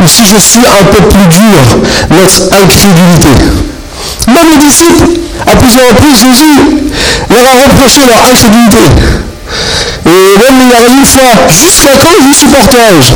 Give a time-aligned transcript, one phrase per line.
[0.00, 1.60] ou si je suis un peu plus dur,
[2.10, 3.28] notre incrédulité.
[4.28, 6.58] Même les disciples, à plusieurs reprises, Jésus
[7.30, 8.84] leur a reproché leur incrédulité.
[10.06, 13.12] Et même il a une fois, jusqu'à quand vous supporterai-je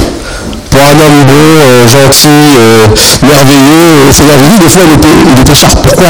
[0.70, 2.86] Pour un homme bon, euh, gentil, euh,
[3.22, 5.52] merveilleux, c'est la vie, des fois il était, il était.
[5.82, 6.08] Pourquoi?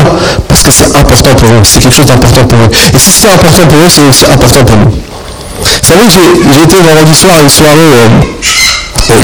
[0.49, 2.71] Parce que c'est important pour eux, c'est quelque chose d'important pour eux.
[2.95, 4.91] Et si c'est important pour eux, c'est aussi important pour nous.
[4.91, 8.09] Vous savez, j'ai été vendredi soir à une soirée euh,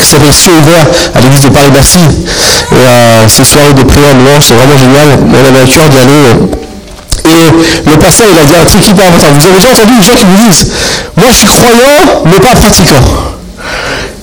[0.03, 1.99] s'appelle Ciel ouvert à l'église de Paris-Bercy.
[1.99, 5.19] Et euh, ces soirées de prière louange, c'est vraiment génial.
[5.21, 6.59] On à cœur d'y aller.
[7.25, 9.29] Et le pasteur, il a dit un truc hyper important.
[9.37, 10.73] Vous avez déjà entendu des gens qui vous disent
[11.17, 13.03] Moi, je suis croyant, mais pas pratiquant.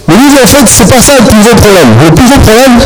[0.07, 1.89] Mais lui, en fait, c'est pas ça le plus gros problème.
[2.03, 2.79] Le plus gros problème,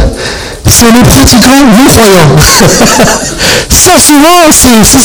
[0.70, 2.38] c'est les pratiquants non croyants.
[3.70, 5.00] ça souvent, c'est ça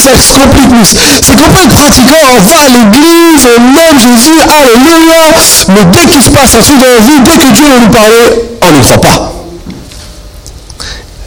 [0.00, 0.96] ça se complique plus.
[1.22, 5.34] C'est qu'on peut être pratiquant, on va à l'église, on aime Jésus, alléluia,
[5.68, 7.90] mais dès qu'il se passe un truc dans la vie, dès que Dieu va nous
[7.90, 9.32] parler, on ne croit pas.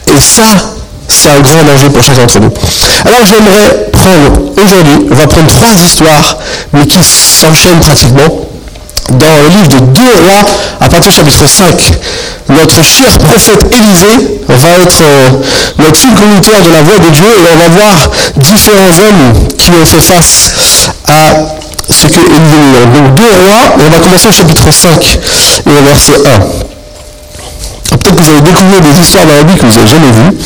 [0.08, 0.42] Et ça,
[1.08, 2.52] c'est un grand danger pour chacun d'entre nous.
[3.04, 6.38] Alors j'aimerais prendre, aujourd'hui, on va prendre trois histoires,
[6.72, 8.46] mais qui s'enchaînent pratiquement
[9.10, 10.44] dans le livre de 2 rois,
[10.80, 11.92] à partir du chapitre 5,
[12.48, 15.28] notre cher prophète Élisée va être euh,
[15.78, 19.70] notre fil conducteur de la voix de Dieu et on va voir différents hommes qui
[19.70, 24.70] ont fait face à ce que Élisée Donc 2 rois, on va commencer au chapitre
[24.70, 25.18] 5
[25.66, 26.62] et au verset 1.
[27.98, 30.38] Peut-être que vous allez découvrir des histoires dans la Bible que vous n'avez jamais vues,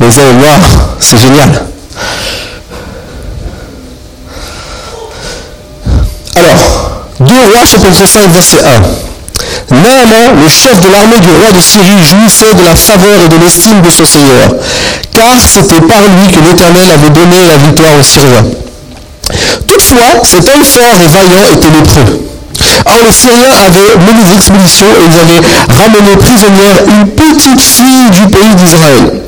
[0.00, 0.56] mais vous allez voir,
[0.98, 1.66] c'est génial.
[6.36, 6.90] Alors,
[7.40, 8.58] 2 rois chapitre 5 verset
[9.70, 9.74] 1.
[9.74, 13.36] Naaman, le chef de l'armée du roi de Syrie, jouissait de la faveur et de
[13.42, 14.48] l'estime de son Seigneur,
[15.14, 18.44] car c'était par lui que l'Éternel avait donné la victoire aux Syriens.
[19.66, 22.28] Toutefois, cet homme fort et vaillant était lépreux.
[22.84, 28.10] Or, les Syriens avaient mené des expéditions et ils avaient ramené prisonnière une petite fille
[28.20, 29.22] du pays d'Israël.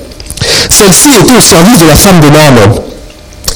[0.69, 2.91] Celle-ci était au service de la femme de Naaman.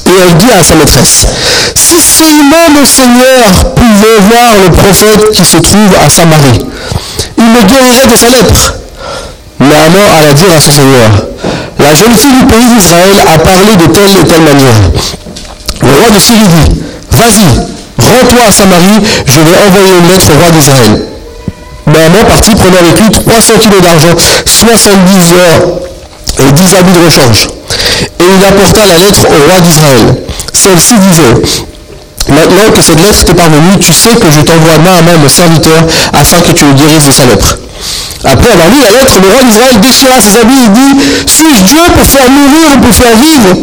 [0.07, 1.27] Et elle dit à sa maîtresse,
[1.75, 6.65] si seulement le Seigneur pouvait voir le prophète qui se trouve à Samarie,
[7.37, 8.73] il me guérirait de sa lèpre.
[9.59, 11.09] Naaman alla dire à son Seigneur,
[11.79, 14.79] la jeune fille du pays d'Israël a parlé de telle et telle manière.
[15.81, 17.47] Le roi de Syrie dit, vas-y,
[17.97, 21.05] rends-toi à Samarie, je vais envoyer une lettre au roi d'Israël.
[21.85, 24.15] Naaman partit prenant avec lui 300 kilos d'argent,
[24.45, 25.79] 70 heures
[26.39, 27.47] et 10 habits de rechange.
[28.19, 30.23] Et il apporta la lettre au roi d'Israël.
[30.53, 31.65] Celle-ci disait,
[32.29, 35.79] Maintenant que cette lettre t'est parvenue, tu sais que je t'envoie Naaman, mon serviteur,
[36.13, 37.57] afin que tu le guérisses de sa lèpre.
[38.25, 41.81] Après avoir lu la lettre, le roi d'Israël déchira ses habits et dit, suis-je Dieu
[41.95, 43.55] pour faire mourir ou pour faire vivre?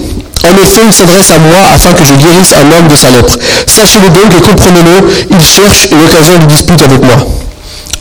[0.44, 3.36] En effet, il s'adresse à moi afin que je guérisse un homme de sa lèpre.
[3.66, 7.16] Sachez-le donc et comprenez-le, il cherche une occasion de dispute avec moi.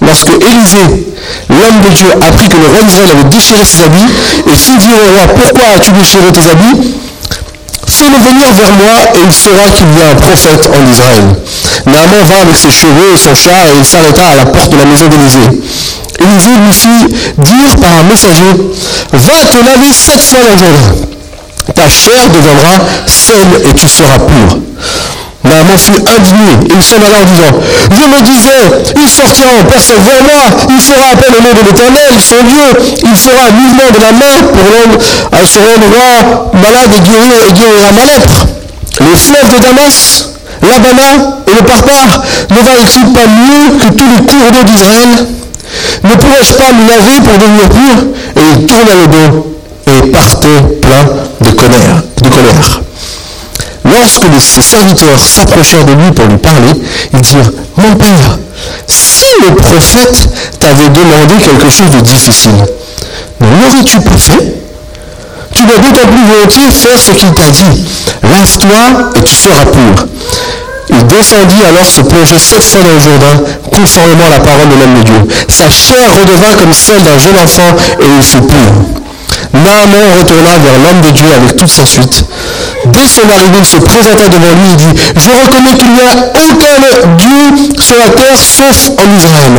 [0.06, 1.08] Lorsque Élisée,
[1.50, 4.12] l'homme de Dieu, apprit que le roi d'Israël avait déchiré ses habits,
[4.52, 6.94] et fit dire au roi, pourquoi as-tu déchiré tes habits?
[7.88, 11.24] Fais-le venir vers moi et il saura qu'il y a un prophète en Israël.
[11.86, 14.78] Naaman vint avec ses chevaux et son char et il s'arrêta à la porte de
[14.78, 15.62] la maison d'Élisée.
[16.20, 18.54] Élisée lui fit dire par un messager,
[19.12, 21.08] va te laver sept fois dans Jourdain.
[21.76, 24.58] Ta chair deviendra saine et tu seras pur.
[25.44, 27.54] Naaman fut indigné il s'en alla en disant,
[27.92, 28.64] je me disais,
[28.96, 32.96] il sortira en personne vers moi, il fera appel au nom de l'Éternel, son Dieu,
[33.04, 34.98] il fera un mouvement de la main pour rendre
[35.32, 35.74] à ce roi
[36.54, 38.48] malade et guérir et guérira ma lèpre.
[39.00, 40.30] Les fleuves de Damas,
[40.62, 45.28] l'Abana et le Parpar ne valent-ils pas mieux que tous les cours d'eau d'Israël?
[46.04, 47.98] Ne pourrais-je pas me laver pour devenir pur?
[48.38, 51.04] Et il tourna le dos et partait plein
[51.42, 52.04] de colère.
[52.22, 52.82] De colère.
[53.94, 56.74] Lorsque ses serviteurs s'approchèrent de lui pour lui parler,
[57.14, 58.38] ils dirent, mon père,
[58.88, 62.66] si le prophète t'avait demandé quelque chose de difficile,
[63.40, 64.56] ne l'aurais-tu pas fait?
[65.56, 67.86] Tu dois d'autant plus volontiers faire ce qu'il t'a dit.
[68.24, 70.08] Lave-toi et tu seras pur.
[70.90, 74.76] Il descendit alors se plonger sept fois dans le Jourdain, conformément à la parole de
[74.76, 75.36] l'homme de Dieu.
[75.48, 79.03] Sa chair redevint comme celle d'un jeune enfant et il fut pur.
[79.54, 82.26] Naaman retourna vers l'homme de Dieu avec toute sa suite.
[82.86, 86.14] Dès son arrivée, il se présenta devant lui et dit, je reconnais qu'il n'y a
[86.34, 89.54] aucun Dieu sur la terre sauf en Israël.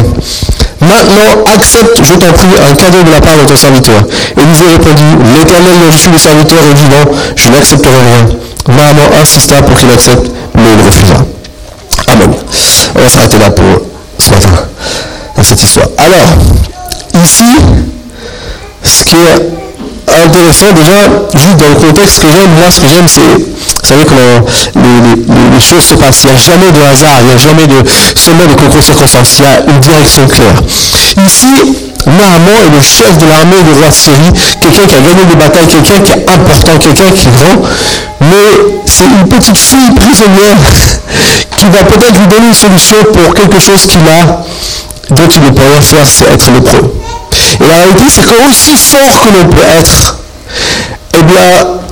[0.81, 4.03] Maintenant, accepte, je t'en prie, un cadeau de la part de ton serviteur.
[4.37, 8.27] Élisée répondit, l'Éternel dont je suis le serviteur est vivant, je n'accepterai rien.
[8.69, 11.15] Naaman insista pour qu'il accepte, mais il refusa.
[12.09, 12.35] Amen.
[12.97, 13.65] On va s'arrêter là pour
[14.19, 14.49] ce matin,
[15.37, 15.89] dans cette histoire.
[15.99, 16.29] Alors,
[17.23, 17.57] ici,
[18.83, 19.64] ce qui est
[20.13, 20.73] intéressant.
[20.73, 24.47] Déjà, juste dans le contexte, que j'aime, moi, ce que j'aime, c'est, vous savez comment
[25.53, 26.25] les, choses se passent.
[26.25, 27.83] Il n'y a jamais de hasard, il n'y a jamais de
[28.17, 29.39] seulement de concours circonstances.
[29.39, 30.61] Il y a une direction claire.
[31.27, 35.25] Ici, Naaman est le chef de l'armée du roi de Syrie, quelqu'un qui a gagné
[35.25, 37.63] des batailles, quelqu'un qui est important, quelqu'un qui est grand,
[38.21, 40.57] mais c'est une petite fille prisonnière
[41.57, 44.45] qui va peut-être lui donner une solution pour quelque chose qu'il a,
[45.11, 46.95] dont il ne peut rien faire, c'est être lépreux.
[47.61, 50.19] Et la réalité, c'est qu'aussi fort que l'on peut être,
[51.17, 51.43] eh bien,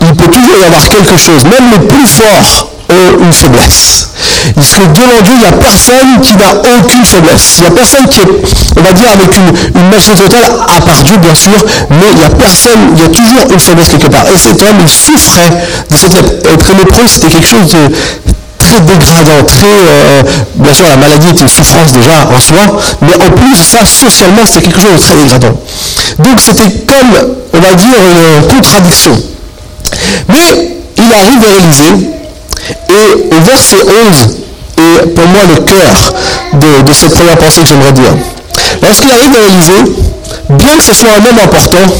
[0.00, 1.44] il peut toujours y avoir quelque chose.
[1.44, 4.08] Même les plus forts ont une faiblesse.
[4.54, 7.58] Parce que devant Dieu, il n'y a personne qui n'a aucune faiblesse.
[7.58, 8.28] Il n'y a personne qui est,
[8.76, 12.24] on va dire, avec une, majesté totale, à part Dieu, bien sûr, mais il n'y
[12.24, 14.24] a personne, il y a toujours une faiblesse quelque part.
[14.32, 15.50] Et cet homme, il souffrait
[15.90, 18.31] de cette être lépreux, c'était quelque chose de
[18.80, 20.22] dégradant, très, euh,
[20.54, 23.84] bien sûr la maladie est une souffrance déjà en soi, mais en plus de ça,
[23.84, 25.56] socialement, c'était quelque chose de très dégradant.
[26.18, 29.12] Donc c'était comme, on va dire, une contradiction.
[30.28, 32.08] Mais il arrive vers Élysée,
[32.88, 33.76] et au verset
[34.08, 34.38] 11
[34.78, 36.14] est pour moi le cœur
[36.54, 38.12] de, cette première pensée que j'aimerais dire.
[38.82, 39.92] Lorsqu'il arrive vers Élysée,
[40.50, 41.92] bien que ce soit un homme important,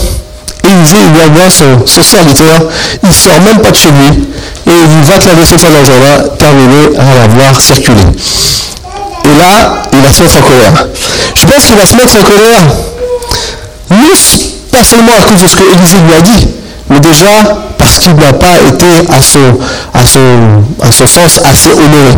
[0.73, 2.69] Élisée lui envoie son, son serviteur,
[3.03, 4.25] il ne sort même pas de chez lui,
[4.67, 8.03] et il va laisser faire dans jardin, terminé, à la voir circuler.
[9.25, 10.87] Et là, il va se mettre en colère.
[11.37, 12.67] Je pense qu'il va se mettre en colère,
[13.91, 14.17] non
[14.71, 16.49] pas seulement à cause de ce que Élisée lui a dit,
[16.89, 17.27] mais déjà
[17.83, 22.15] parce qu'il n'a pas été à son, sens assez honoré.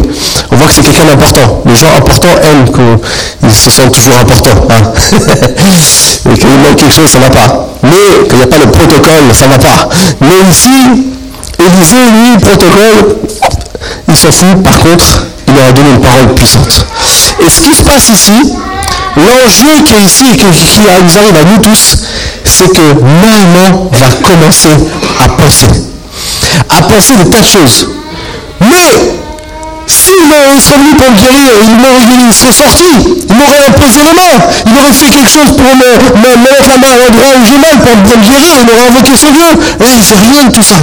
[0.52, 1.62] On voit que c'est quelqu'un d'important.
[1.64, 4.68] Les gens importants aiment qu'ils se sentent toujours importants.
[4.68, 4.92] Hein.
[6.30, 7.68] Et qu'il manque quelque chose, ça ne va pas.
[7.82, 9.88] Mais qu'il n'y a pas le protocole, ça ne va pas.
[10.20, 11.14] Mais ici,
[11.58, 13.16] Élisée, lui, le protocole,
[14.08, 14.62] il s'en fout.
[14.62, 16.86] Par contre, il leur a donné une parole puissante.
[17.40, 18.52] Et ce qui se passe ici,
[19.16, 21.96] l'enjeu qui est ici qui, nous arrive à nous tous,
[22.56, 24.76] c'est que Naaman va commencer
[25.18, 25.66] à penser.
[26.70, 27.88] À penser de de choses.
[28.60, 29.24] Mais
[29.86, 32.84] s'il serait venu pour guérir, il m'aurait c'est sorti,
[33.28, 36.94] il m'aurait imposé les mains, il aurait fait quelque chose pour me, mettre la main
[36.94, 39.50] à l'endroit où j'ai mal pour, me guérir, il aurait invoqué son Dieu.
[39.80, 40.76] Il ne fait rien de tout ça.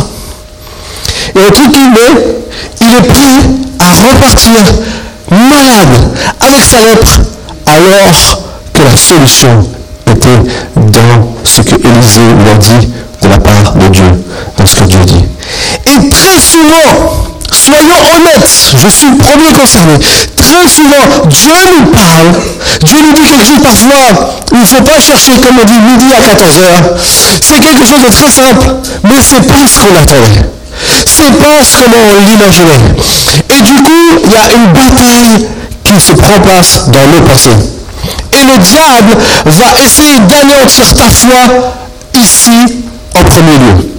[1.35, 2.35] Et truc qui met,
[2.81, 3.35] il est prêt
[3.79, 4.63] à repartir
[5.29, 5.95] malade
[6.41, 7.19] avec sa lèpre
[7.65, 9.80] alors que la solution
[10.75, 12.87] dans ce que Élisée leur dit
[13.21, 14.11] de la part de Dieu,
[14.57, 15.25] dans ce que Dieu dit.
[15.85, 18.49] Et très souvent, soyons honnêtes,
[18.81, 19.93] je suis le premier concerné,
[20.35, 22.31] très souvent, Dieu nous parle,
[22.83, 26.13] Dieu nous dit quelque chose parfois, il ne faut pas chercher, comme on dit, midi
[26.13, 26.97] à 14h.
[27.41, 30.41] C'est quelque chose de très simple, mais c'est pas ce qu'on attendait.
[31.05, 33.01] C'est pas ce qu'on l'imaginait.
[33.49, 35.47] Et du coup, il y a une bataille
[35.83, 36.37] qui se prend
[36.87, 37.80] dans nos pensées.
[38.33, 41.73] Et le diable va essayer d'anéantir ta foi
[42.13, 42.83] ici
[43.15, 43.91] en premier lieu.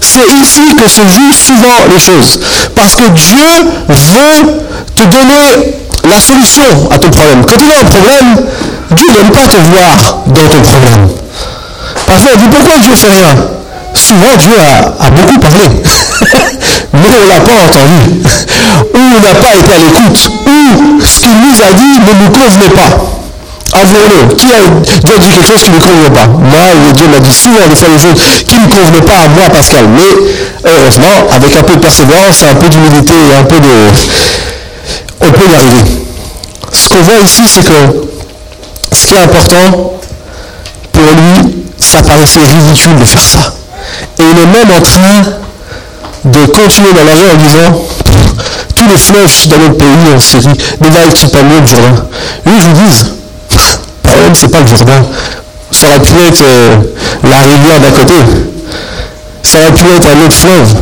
[0.00, 2.40] C'est ici que se jouent souvent les choses.
[2.74, 3.46] Parce que Dieu
[3.88, 4.60] veut
[4.94, 5.74] te donner
[6.04, 7.44] la solution à ton problème.
[7.46, 8.46] Quand tu as un problème,
[8.92, 11.08] Dieu n'aime pas te voir dans ton problème.
[12.06, 13.36] Parfois on dit pourquoi Dieu fait rien?
[13.94, 15.64] Souvent Dieu a, beaucoup parlé.
[16.92, 18.22] Mais on ne l'a pas entendu.
[18.94, 20.30] Ou on n'a pas été à l'écoute.
[20.46, 23.19] Ou ce qu'il nous a dit ne nous convenait pas.
[23.72, 24.34] Avouons-le.
[24.34, 26.26] Qui a, Dieu dit quelque chose qui ne me convenait pas?
[26.26, 29.48] Moi, Dieu m'a dit souvent de faire des choses qui ne convenaient pas à moi,
[29.48, 29.86] Pascal.
[29.88, 33.68] Mais heureusement, avec un peu de persévérance, un peu d'humilité et un peu de...
[35.20, 36.04] On peut y arriver.
[36.72, 38.08] Ce qu'on voit ici, c'est que
[38.92, 39.92] ce qui est important,
[40.92, 43.54] pour lui, ça paraissait ridicule de faire ça.
[44.18, 45.30] Et il est même en train
[46.24, 47.84] de continuer dans la rue en disant
[48.74, 50.48] tous les flèches dans notre pays en Syrie
[50.80, 52.06] ne valent-ils pas mieux le Jourdain
[52.46, 53.04] Lui, je vous dis,
[54.34, 55.02] c'est pas le Jourdain.
[55.70, 56.76] Ça aurait pu être euh,
[57.28, 58.14] la rivière d'à côté.
[59.42, 60.74] Ça aurait pu être un autre fleuve.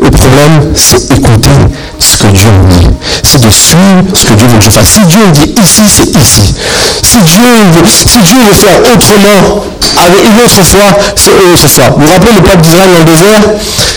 [0.00, 1.50] Le problème, c'est écouter
[1.98, 2.88] ce que Dieu dit.
[3.24, 4.88] C'est de suivre ce que Dieu veut que je fasse.
[4.88, 6.54] Si Dieu dit ici, c'est ici.
[7.02, 9.64] Si Dieu, veut, si Dieu veut faire autrement,
[9.96, 10.84] avec une autre foi,
[11.16, 11.84] c'est une autre foi.
[11.96, 13.40] Vous vous rappelez le peuple d'Israël dans le désert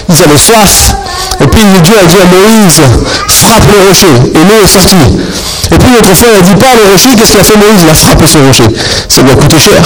[0.09, 0.95] Ils avaient soif.
[1.41, 2.81] Et puis Dieu a dit à Moïse,
[3.27, 4.13] frappe le rocher.
[4.33, 4.95] Et l'eau est sortie.
[5.71, 7.81] Et puis fois, il a dit, pas le rocher, qu'est-ce qu'il a fait Moïse?
[7.83, 8.75] Il a frappé ce rocher.
[9.09, 9.81] Ça lui a coûté cher.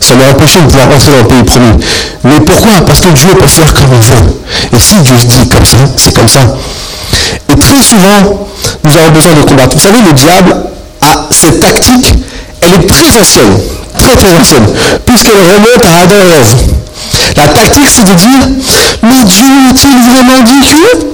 [0.00, 1.84] Ça lui a empêché de pouvoir entrer dans le pays promis.
[2.24, 2.80] Mais pourquoi?
[2.86, 4.40] Parce que Dieu peut faire comme il veut.
[4.72, 6.40] Et si Dieu dit comme ça, c'est comme ça.
[7.52, 8.46] Et très souvent,
[8.84, 9.76] nous avons besoin de combattre.
[9.76, 10.56] Vous savez, le diable
[11.02, 12.14] a cette tactique,
[12.62, 13.58] elle est très ancienne,
[13.98, 14.66] très très ancienne,
[15.04, 16.79] puisqu'elle remonte à Adam et Ève.
[17.36, 18.48] La tactique, c'est de dire,
[19.02, 21.06] mais Dieu a-t-il vraiment dit que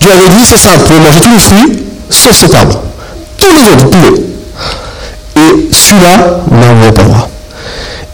[0.00, 2.80] Dieu avait dit, c'est simple, manger tous les fruits, sauf cet arbre.
[3.38, 3.86] Tous les autres.
[5.36, 7.28] Et celui-là, vous n'avez pas droit.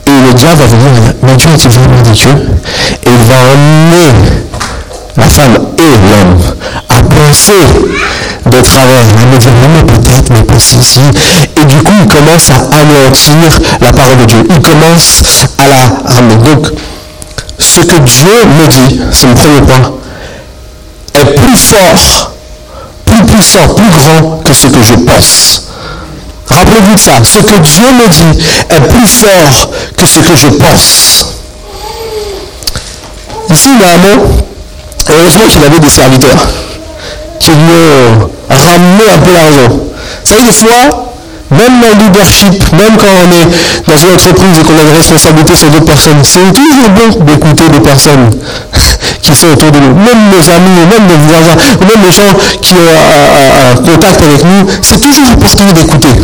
[0.07, 3.37] Et le le diable va venir, mais Dieu est vraiment dit Dieu, et il va
[3.53, 4.09] emmener
[5.17, 6.39] la femme et l'homme
[6.89, 7.67] à penser
[8.47, 11.01] de travers, mais peut-être, mais pas ici.
[11.57, 13.35] Et du coup, il commence à anéantir
[13.81, 14.45] la parole de Dieu.
[14.49, 15.23] Il commence
[15.59, 16.37] à la ramener.
[16.37, 16.67] Donc,
[17.59, 19.93] ce que Dieu me dit, c'est le premier point,
[21.15, 22.33] est plus fort,
[23.05, 25.63] plus puissant, plus grand que ce que je pense.
[26.49, 27.23] Rappelez-vous de ça.
[27.23, 31.27] Ce que Dieu me dit est plus fort que ce que je pense.
[33.51, 34.43] Ici, Naaman,
[35.11, 36.47] heureusement qu'il avait des serviteurs
[37.41, 39.69] qui lui ramener un peu l'argent.
[39.69, 41.13] Vous savez, des fois,
[41.51, 43.47] même dans le leadership, même quand on est
[43.87, 47.69] dans une entreprise et qu'on a des responsabilités sur d'autres personnes, c'est toujours bon d'écouter
[47.69, 48.31] des personnes
[49.23, 49.95] qui sont autour de nous.
[49.95, 52.33] Même nos amis, même nos voisins, même les gens
[52.63, 56.15] qui ont un, contact avec nous, c'est toujours important d'écouter.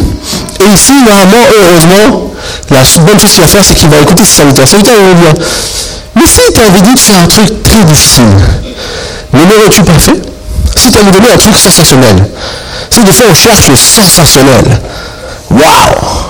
[0.61, 2.32] Et ici, normalement, heureusement,
[2.70, 4.66] la bonne chose qu'il va faire, c'est qu'il va écouter ses serviteurs.
[4.66, 5.44] Serviteurs vont dire,
[6.28, 8.37] si tu avais dit de faire un truc très difficile,
[9.32, 10.20] ne l'aurais-tu pas fait
[10.76, 12.16] Si tu avais donné un truc sensationnel,
[12.90, 14.64] si des fois on cherche le sensationnel,
[15.50, 16.28] waouh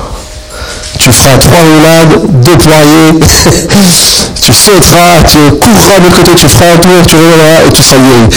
[0.98, 3.12] tu feras trois roulades, deux poiriers,
[4.42, 8.28] tu sauteras, tu courras de côté, tu feras un tour, tu reviendras et tu vieille.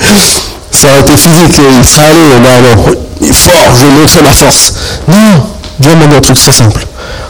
[0.70, 4.74] ça aurait été physique, il serait allé, non, non, fort, je montrer ma force.
[5.08, 5.46] Non,
[5.78, 6.86] Dieu m'a dit un truc très simple.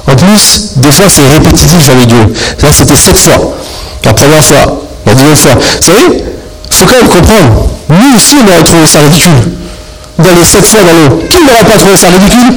[0.09, 2.33] En plus, des fois c'est répétitif avec Dieu.
[2.63, 3.57] Là c'était sept fois.
[4.05, 5.55] La première fois, la deuxième fois.
[5.55, 6.25] Vous savez,
[6.71, 7.69] il faut quand même comprendre.
[7.89, 9.53] Nous aussi on aurait trouvé ça ridicule.
[10.19, 11.23] Dans les sept fois dans l'eau.
[11.29, 12.55] Qui n'aurait pas trouvé ça ridicule?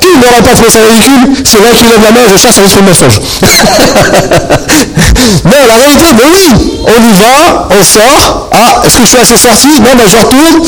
[0.00, 1.34] Qui n'aurait pas trouvé ça ridicule?
[1.44, 3.20] C'est vrai qu'il lève la main, je cherche un de mensonge.
[5.44, 6.48] non, la réalité, mais oui,
[6.86, 8.48] on y va, on sort.
[8.52, 9.80] Ah, est-ce que je suis assez sorti?
[9.80, 10.62] Non, ben je retourne.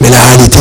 [0.00, 0.60] Mais la réalité,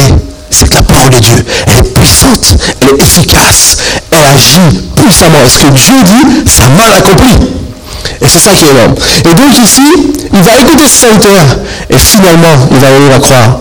[0.50, 3.78] c'est que la parole de Dieu, elle est puissante, elle est efficace,
[4.18, 5.48] elle agit puissamment.
[5.48, 7.48] Ce que Dieu dit, ça mal accompli.
[8.22, 8.96] Et c'est ça qui est énorme.
[9.26, 9.82] Et donc ici,
[10.34, 11.46] il va écouter ses serviteurs.
[11.90, 13.60] Et finalement, il va venir à croire.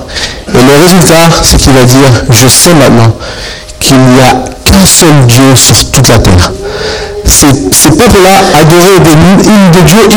[0.48, 3.12] Et le résultat, c'est qu'il va dire, je sais maintenant
[3.80, 6.52] qu'il n'y a qu'un seul Dieu sur toute la terre.
[7.24, 10.08] Ces, peuples-là adoraient des hymnes de Dieu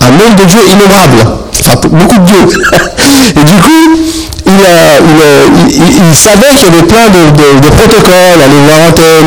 [0.00, 1.18] un nombre de dieux innombrable.
[1.60, 2.46] Enfin, beaucoup de dieux.
[3.36, 4.00] Et du coup,
[4.46, 9.24] il, savait qu'il y avait plein de, protocoles, aller voir un tel,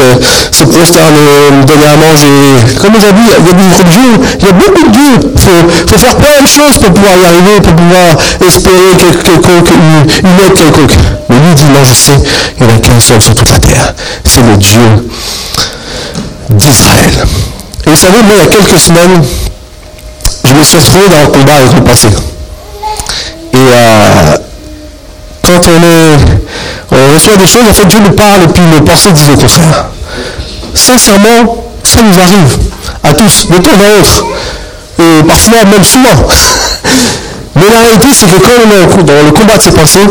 [0.52, 2.28] se prosterner, donner à manger.
[2.82, 5.32] Comme il a dit, il y a des religions, il y a beaucoup de dieux.
[5.36, 5.42] Il
[5.90, 10.40] faut, faire plein de choses pour pouvoir y arriver, pour pouvoir espérer quelconque, une, une
[10.46, 10.98] aide quelconque.
[11.30, 12.20] Mais lui dit, non, je sais,
[12.60, 13.94] il n'y en a qu'un seul sur toute la terre.
[14.26, 15.10] C'est le Dieu
[16.50, 17.28] d'Israël.
[17.86, 19.24] Et vous savez, moi, il y a quelques semaines,
[20.46, 22.08] je me suis retrouvé dans un combat avec le passé.
[23.54, 24.38] Et euh,
[25.44, 26.18] quand on, est,
[26.92, 29.38] on reçoit des choses, en fait, Dieu nous parle et puis nos pensées disent au
[29.38, 29.86] contraire.
[30.74, 32.58] Sincèrement, ça nous arrive
[33.04, 34.26] à tous, de temps à autre.
[35.00, 36.10] Et parfois même souvent.
[37.56, 40.08] Mais la réalité, c'est que quand on est dans le combat de ses pensées,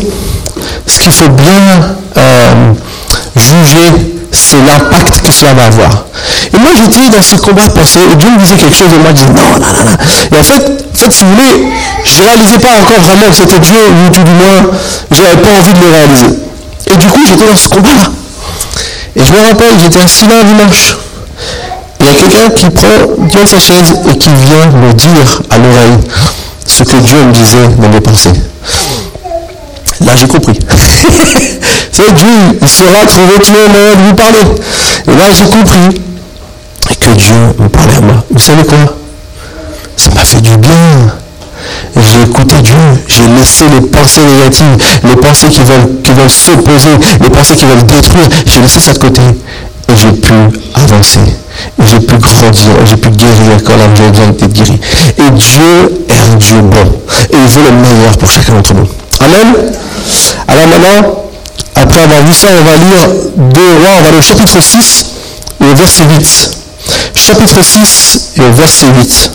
[0.87, 2.73] ce qu'il faut bien euh,
[3.37, 6.07] juger, c'est l'impact que cela va avoir.
[6.53, 8.99] Et moi, j'étais dans ce combat de pensée, et Dieu me disait quelque chose, et
[8.99, 9.97] moi, je disais non, non, non.
[10.33, 11.69] Et en fait, en fait, si vous voulez,
[12.05, 14.71] je ne réalisais pas encore vraiment que c'était Dieu, ou tout du moins,
[15.11, 16.39] je n'avais pas envie de le réaliser.
[16.87, 18.11] Et du coup, j'étais dans ce combat-là.
[19.15, 20.97] Et je me rappelle, j'étais assis là un dimanche.
[22.01, 25.59] Il y a quelqu'un qui prend Dieu sa chaise et qui vient me dire à
[25.59, 25.99] l'oreille
[26.67, 28.33] ce que Dieu me disait dans mes pensées.
[30.07, 30.59] Là, j'ai compris.
[31.93, 34.45] C'est Dieu, il saura toujours un moyen de vous parler.
[35.07, 36.01] Et là, j'ai compris
[37.01, 38.25] que Dieu me parlait à moi.
[38.31, 38.79] Vous savez quoi?
[39.97, 41.13] Ça m'a fait du bien.
[41.97, 42.75] J'ai écouté Dieu,
[43.07, 47.65] j'ai laissé les pensées négatives, les pensées qui veulent, qui veulent s'opposer, les pensées qui
[47.67, 50.33] veulent détruire, j'ai laissé ça de côté et j'ai pu
[50.75, 51.21] avancer.
[51.79, 54.81] J'ai pu grandir, j'ai pu guérir quand l'âme besoin d'être guéri.
[55.19, 57.01] Et Dieu est un Dieu bon.
[57.31, 58.89] Et il veut le meilleur pour chacun d'entre nous.
[59.23, 59.73] Amen.
[60.49, 61.25] Alors maintenant,
[61.77, 65.07] après avoir vu ça, on va lire deux rois, on va aller au chapitre 6
[65.61, 66.51] et au verset 8.
[67.15, 69.31] Chapitre 6 et au verset 8.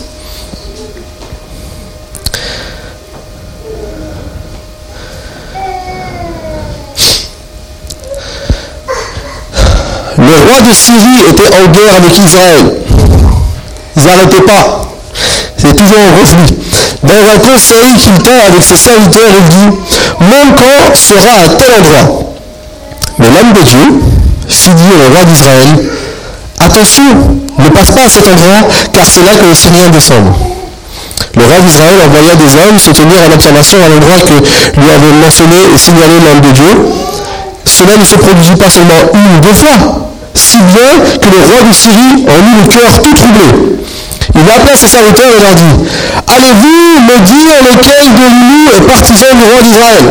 [10.18, 12.74] Le roi de Syrie était en guerre avec Israël.
[13.96, 14.82] Ils n'arrêtaient pas.
[15.56, 16.87] C'est toujours un reflux.
[17.02, 19.78] Dans un conseil qu'il tient avec ses serviteurs, il dit,
[20.20, 22.34] mon camp sera à tel endroit.
[23.18, 24.00] Mais l'homme de Dieu
[24.48, 25.90] fit dire au roi d'Israël,
[26.58, 30.34] attention, ne passe pas à cet endroit, car c'est là que les Syriens descendent.
[31.36, 35.12] Le roi d'Israël envoya des hommes se tenir en observation à l'endroit que lui avait
[35.22, 36.72] mentionné et signalé l'homme de Dieu.
[37.64, 41.62] Cela ne se produisit pas seulement une ou deux fois, si bien que le roi
[41.62, 43.78] de Syrie en eut le cœur tout troublé.
[44.38, 45.90] Il appela ses serviteurs et leur dit,
[46.28, 50.04] Allez-vous me dire lequel de nous est partisan du roi d'Israël?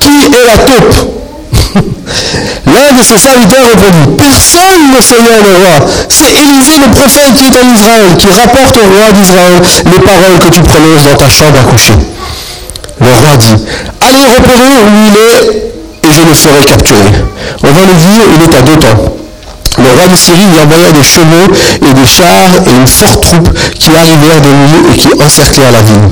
[0.00, 0.94] Qui est la taupe
[2.66, 5.86] L'un de ses serviteurs répondit, Personne, mon Seigneur le roi.
[6.08, 10.38] C'est Élisée le prophète qui est en Israël, qui rapporte au roi d'Israël les paroles
[10.38, 11.92] que tu prononces dans ta chambre à coucher.
[13.00, 13.64] Le roi dit,
[14.00, 17.12] Allez repérer où il est, et je le ferai capturer.
[17.62, 19.27] On va le dire, il est à deux temps.
[19.76, 21.52] Le roi de Syrie lui envoya des chevaux
[21.86, 23.48] et des chars et une forte troupe
[23.78, 26.10] qui arrivèrent de nuit et qui encerclèrent la ville.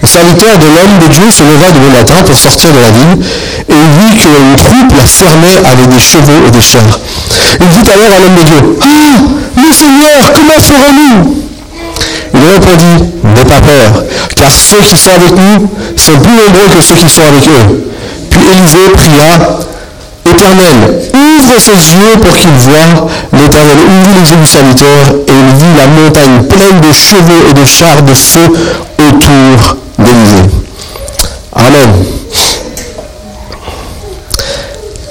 [0.00, 3.24] Le serviteur de l'homme de Dieu se leva de matin pour sortir de la ville,
[3.68, 6.98] et il vit qu'une troupe la fermait avec des chevaux et des chars.
[7.60, 9.20] Il dit alors à l'homme de Dieu, Ah,
[9.56, 11.42] mon Seigneur, comment ferons-nous?
[12.34, 14.04] Il répondit, N'aie pas peur,
[14.36, 17.90] car ceux qui sont avec nous sont plus nombreux que ceux qui sont avec eux.
[18.30, 19.58] Puis Élisée pria,
[20.30, 23.08] Éternel, ouvre ses yeux pour qu'il voie.
[23.32, 27.54] L'Éternel ouvrit les yeux du serviteur et il vit la montagne pleine de chevaux et
[27.54, 28.48] de chars de feu
[28.98, 30.50] autour d'Élysée.
[31.54, 32.04] Amen.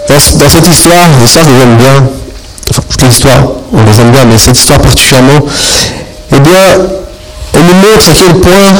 [0.09, 2.07] Dans, cette histoire, l'histoire que j'aime bien,
[2.71, 3.43] enfin toute l'histoire,
[3.74, 5.39] on les aime bien, mais cette histoire particulièrement,
[6.31, 6.77] eh bien,
[7.53, 8.74] elle nous montre à quel point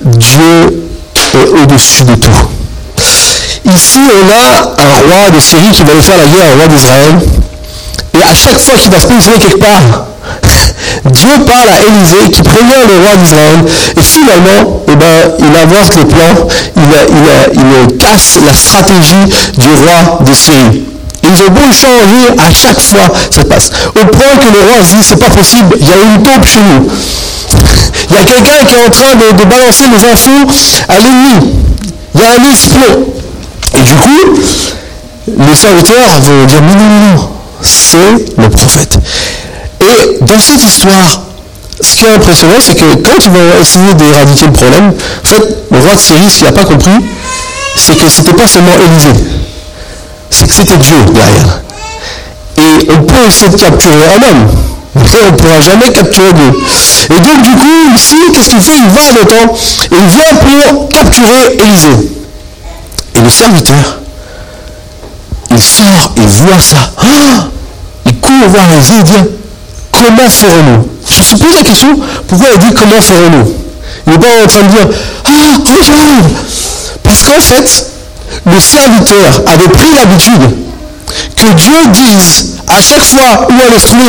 [0.00, 0.88] Dieu
[1.34, 2.51] est au-dessus de tout.
[3.74, 6.68] Ici, on a un roi de Syrie qui va aller faire la guerre au roi
[6.68, 7.14] d'Israël.
[8.14, 10.06] Et à chaque fois qu'il va se positionner quelque part,
[11.06, 13.64] Dieu parle à Élisée qui prévient le roi d'Israël.
[13.96, 19.24] Et finalement, eh ben, il avance les plans, il, casse la stratégie
[19.56, 20.82] du roi de Syrie.
[21.22, 23.70] Ils ont beau changer, à chaque fois ça passe.
[23.94, 26.44] Au point que le roi se dit, c'est pas possible, il y a une taupe
[26.44, 26.88] chez nous.
[28.10, 30.50] Il y a quelqu'un qui est en train de, de balancer les infos
[30.88, 31.54] à l'ennemi.
[32.14, 33.21] Il y a un espion.
[33.82, 34.42] Et du coup,
[35.26, 37.30] les serviteurs vont dire non, non, non,
[37.62, 38.94] c'est le prophète.
[39.80, 41.22] Et dans cette histoire,
[41.80, 44.92] ce qui est impressionnant, c'est que quand ils vont essayer d'éradiquer le problème,
[45.24, 46.90] en fait, le roi de Syrie, ce qu'il n'a pas compris,
[47.76, 49.24] c'est que ce n'était pas seulement Élisée,
[50.30, 51.62] c'est que c'était Dieu derrière.
[52.58, 54.48] Et on peut essayer de capturer un homme,
[54.94, 56.52] mais on ne pourra jamais capturer Dieu.
[57.10, 58.78] Et donc, du coup, ici, qu'est-ce qu'il fait?
[58.78, 59.54] Il va à l'OTAN
[59.90, 62.21] et il vient pour capturer Élisée.
[63.14, 63.98] Et le serviteur,
[65.50, 66.90] il sort, il voit ça.
[66.98, 67.48] Ah
[68.06, 69.30] il court voir Élisée et dit
[69.92, 70.88] Comment ferons-nous?
[71.08, 73.54] Je se pose la question pourquoi il dit comment ferons-nous?
[74.06, 74.88] Il n'est pas en train de dire
[75.24, 76.32] Ah, regarde
[77.02, 77.86] Parce qu'en fait,
[78.46, 80.56] le serviteur avait pris l'habitude
[81.36, 84.04] que Dieu dise à chaque fois où aller se trouver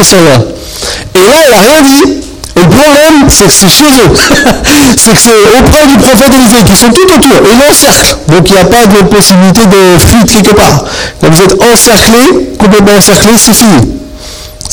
[1.15, 2.23] Et là, il n'a rien dit.
[2.55, 4.13] Et le problème, c'est que c'est chez eux.
[4.97, 7.35] c'est que c'est auprès du prophète Élisée qui sont tout autour.
[7.49, 8.17] Et l'encercle.
[8.27, 10.85] Donc il n'y a pas de possibilité de fuite quelque part.
[11.19, 13.77] Quand vous êtes encerclé, complètement encerclé, c'est fini.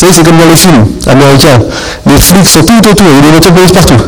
[0.01, 1.59] Vous savez, c'est comme dans les films américains.
[2.07, 3.07] Les flics sont tout autour.
[3.07, 4.03] Il y a des voitures police partout.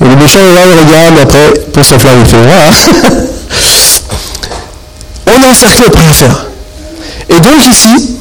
[0.00, 2.22] Et les méchants, là, ils regardent, après, pour s'enflammer.
[2.22, 2.70] Ils font, voilà.
[5.26, 6.46] On est encerclé, après à faire.
[7.28, 8.16] Et donc ici,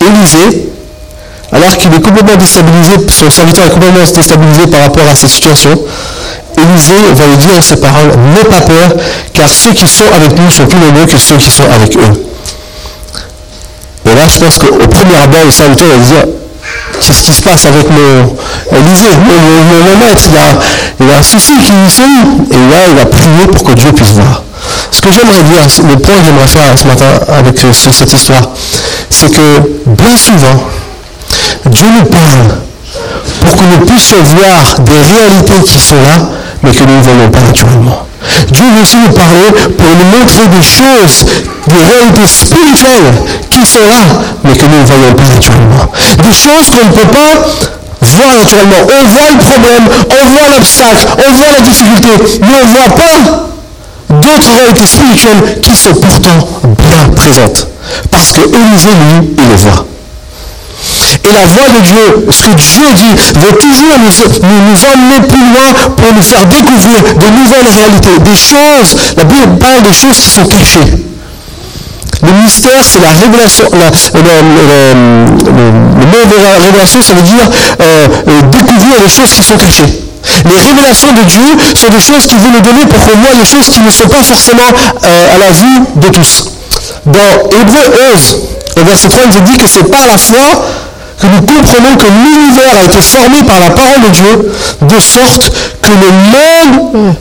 [0.00, 0.72] Élisée,
[1.52, 5.70] alors qu'il est complètement déstabilisé, son serviteur est complètement déstabilisé par rapport à cette situation,
[6.56, 8.96] Élisée va lui dire ces paroles, n'aie pas peur,
[9.32, 12.26] car ceux qui sont avec nous sont plus nombreux que ceux qui sont avec eux.
[14.06, 16.24] Et là, je pense qu'au premier abord, le serviteur va dire,
[17.00, 18.36] qu'est-ce qui se passe avec mon
[18.76, 20.22] Élisée, mon, maître,
[21.00, 23.92] il y, a, un souci qui est Et là, il va prier pour que Dieu
[23.92, 24.42] puisse voir.
[24.90, 28.50] Ce que j'aimerais dire, le point que j'aimerais faire ce matin avec cette histoire,
[29.08, 30.64] c'est que bien souvent,
[31.66, 32.60] Dieu nous parle
[33.40, 36.28] pour que nous puissions voir des réalités qui sont là,
[36.62, 38.06] mais que nous ne voyons pas naturellement.
[38.50, 41.26] Dieu veut aussi nous parler pour nous montrer des choses,
[41.68, 43.12] des réalités spirituelles
[43.50, 44.02] qui sont là,
[44.44, 45.86] mais que nous ne voyons pas naturellement.
[46.16, 47.32] Des choses qu'on ne peut pas
[48.00, 48.80] voir naturellement.
[48.80, 52.96] On voit le problème, on voit l'obstacle, on voit la difficulté, mais on ne voit
[52.96, 53.50] pas
[54.08, 57.68] d'autres réalités spirituelles qui sont pourtant bien présentes.
[58.10, 59.86] Parce que Élisée, lui, il le voit.
[61.24, 64.12] Et la voix de Dieu, ce que Dieu dit, veut toujours nous,
[64.70, 68.96] nous, emmener plus loin pour nous faire découvrir de nouvelles réalités, des choses.
[69.16, 71.04] La Bible parle des choses qui sont cachées.
[72.22, 73.64] Le mystère, c'est la révélation.
[73.72, 73.80] le,
[76.06, 77.48] mot de révélation, ça veut dire
[77.80, 80.04] euh, euh, découvrir les choses qui sont cachées.
[80.44, 83.44] Les révélations de Dieu sont des choses qu'il veut nous donner pour qu'on voit les
[83.44, 86.44] choses qui ne sont pas forcément euh, à la vue de tous.
[87.06, 88.38] Dans Hébreu 11,
[88.80, 90.62] au verset 3, il nous dit que c'est par la foi
[91.20, 94.52] que nous comprenons que l'univers a été formé par la parole de Dieu,
[94.82, 95.52] de sorte
[95.82, 96.10] que le
[96.92, 97.14] monde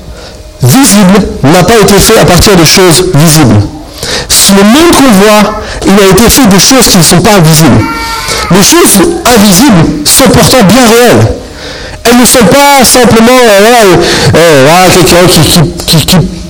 [0.64, 3.62] visible n'a pas été fait à partir de choses visibles.
[4.56, 7.82] Le monde qu'on voit il a été fait des choses qui ne sont pas invisibles.
[8.52, 11.28] Les choses invisibles sont pourtant bien réelles.
[12.04, 13.96] Elles ne sont pas simplement euh,
[14.36, 16.06] euh, quelqu'un qui,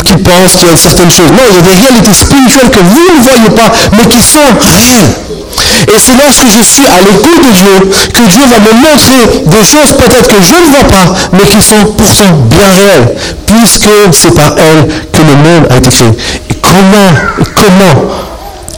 [0.06, 1.32] qui, pense qu'il y a certaines choses.
[1.32, 4.40] Non, il y a des réalités spirituelles que vous ne voyez pas, mais qui sont
[4.40, 5.39] réelles.
[5.88, 9.64] Et c'est lorsque je suis à l'écoute de Dieu que Dieu va me montrer des
[9.64, 14.36] choses peut-être que je ne vois pas, mais qui sont pourtant bien réelles, puisque c'est
[14.36, 16.10] par elles que le monde a été créé.
[16.50, 18.12] Et comment, comment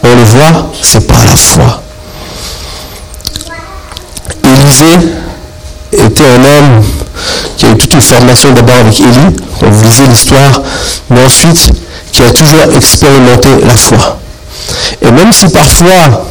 [0.04, 1.82] on le voit C'est par la foi.
[4.44, 5.08] Élisée
[5.92, 6.84] était un homme
[7.58, 10.62] qui a eu toute une formation d'abord avec Élie, on vous lisez l'histoire,
[11.10, 11.72] mais ensuite
[12.12, 14.20] qui a toujours expérimenté la foi.
[15.02, 16.26] Et même si parfois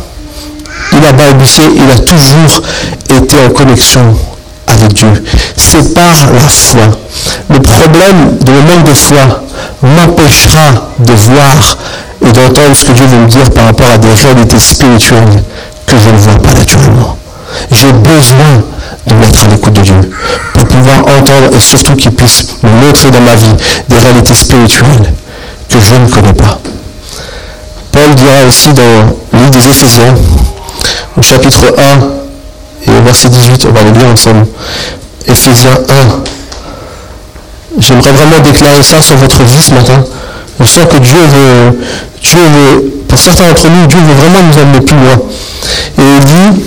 [0.93, 2.63] il a balbutié, il a toujours
[3.09, 4.17] été en connexion
[4.67, 5.13] avec Dieu.
[5.57, 6.83] C'est par la foi.
[7.51, 9.43] Le problème de le manque de foi
[9.83, 11.79] m'empêchera de voir
[12.23, 15.43] et d'entendre ce que Dieu veut me dire par rapport à des réalités spirituelles
[15.87, 17.17] que je ne vois pas naturellement.
[17.73, 18.63] J'ai besoin
[19.07, 20.01] de mettre à l'écoute de Dieu
[20.53, 23.55] pour pouvoir entendre et surtout qu'il puisse me montrer dans ma vie
[23.89, 25.13] des réalités spirituelles
[25.69, 26.61] que je ne connais pas.
[27.93, 28.83] Paul dira aussi dans
[29.33, 30.15] le livre des Éphésiens,
[31.17, 31.75] au chapitre
[32.87, 34.47] 1 et au verset 18, on va le lire ensemble.
[35.27, 37.81] Éphésiens 1.
[37.81, 40.05] J'aimerais vraiment déclarer ça sur votre vie ce matin.
[40.59, 41.79] Je sens que Dieu veut,
[42.23, 45.21] Dieu veut, pour certains d'entre nous, Dieu veut vraiment nous amener plus loin.
[45.99, 46.63] Et il dit,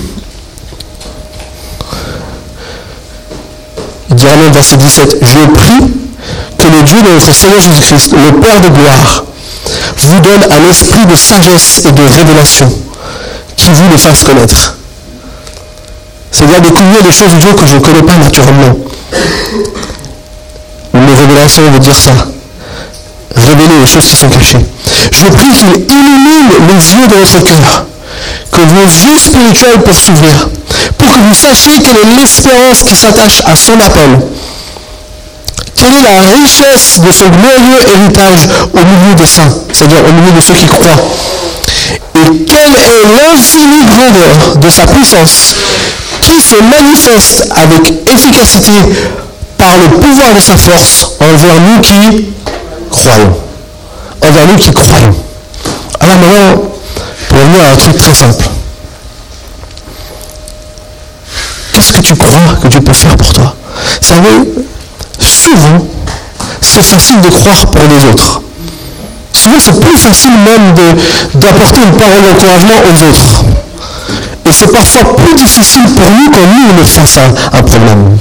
[4.10, 5.94] il dit Amen, verset 17, je prie
[6.58, 9.26] que le Dieu de notre Seigneur Jésus-Christ, le Père de gloire,
[9.98, 12.83] vous donne un esprit de sagesse et de révélation
[13.56, 14.76] qui vous les fasse connaître.
[16.32, 18.76] C'est-à-dire découvrir des choses de Dieu que je ne connais pas naturellement.
[20.94, 22.12] Une révélation veut dire ça.
[23.36, 24.66] Révéler les choses qui sont cachées.
[25.12, 27.86] Je prie qu'il illumine les yeux de votre cœur,
[28.52, 30.50] que vos yeux spirituels peuvent s'ouvrir,
[30.98, 34.20] pour que vous sachiez quelle est l'espérance qui s'attache à son appel.
[35.76, 40.32] Quelle est la richesse de son glorieux héritage au milieu des saints, c'est-à-dire au milieu
[40.32, 41.02] de ceux qui croient
[41.94, 45.56] et quelle est l'infinie grandeur de sa puissance
[46.22, 48.74] qui se manifeste avec efficacité
[49.58, 52.28] par le pouvoir de sa force envers nous qui
[52.90, 53.38] croyons.
[54.22, 55.16] Envers nous qui croyons.
[56.00, 56.64] Alors maintenant,
[57.30, 58.46] pour revenir à un truc très simple.
[61.72, 63.56] Qu'est-ce que tu crois que Dieu peut faire pour toi?
[64.02, 64.54] Vous savez,
[65.20, 65.88] souvent,
[66.62, 68.42] c'est facile de croire pour les autres.
[69.44, 70.74] Souvent, c'est plus facile même
[71.36, 73.44] d'apporter une parole d'encouragement aux autres.
[74.46, 78.18] Et c'est parfois plus difficile pour nous quand nous, on est face à un problème.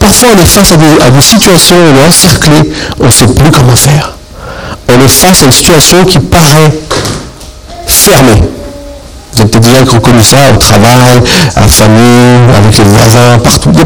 [0.00, 2.56] Parfois, on est face à des, situations, on est encerclé,
[2.98, 4.16] on ne sait plus comment faire.
[4.88, 6.72] On est face à une situation qui paraît
[7.86, 8.42] fermée.
[9.34, 11.22] Vous avez peut-être déjà reconnu ça au travail,
[11.54, 13.70] à la famille, avec les voisins, partout.
[13.70, 13.82] Des,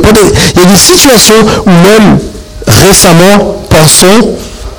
[0.54, 2.18] il y a des situations où même
[2.66, 4.36] récemment, pensons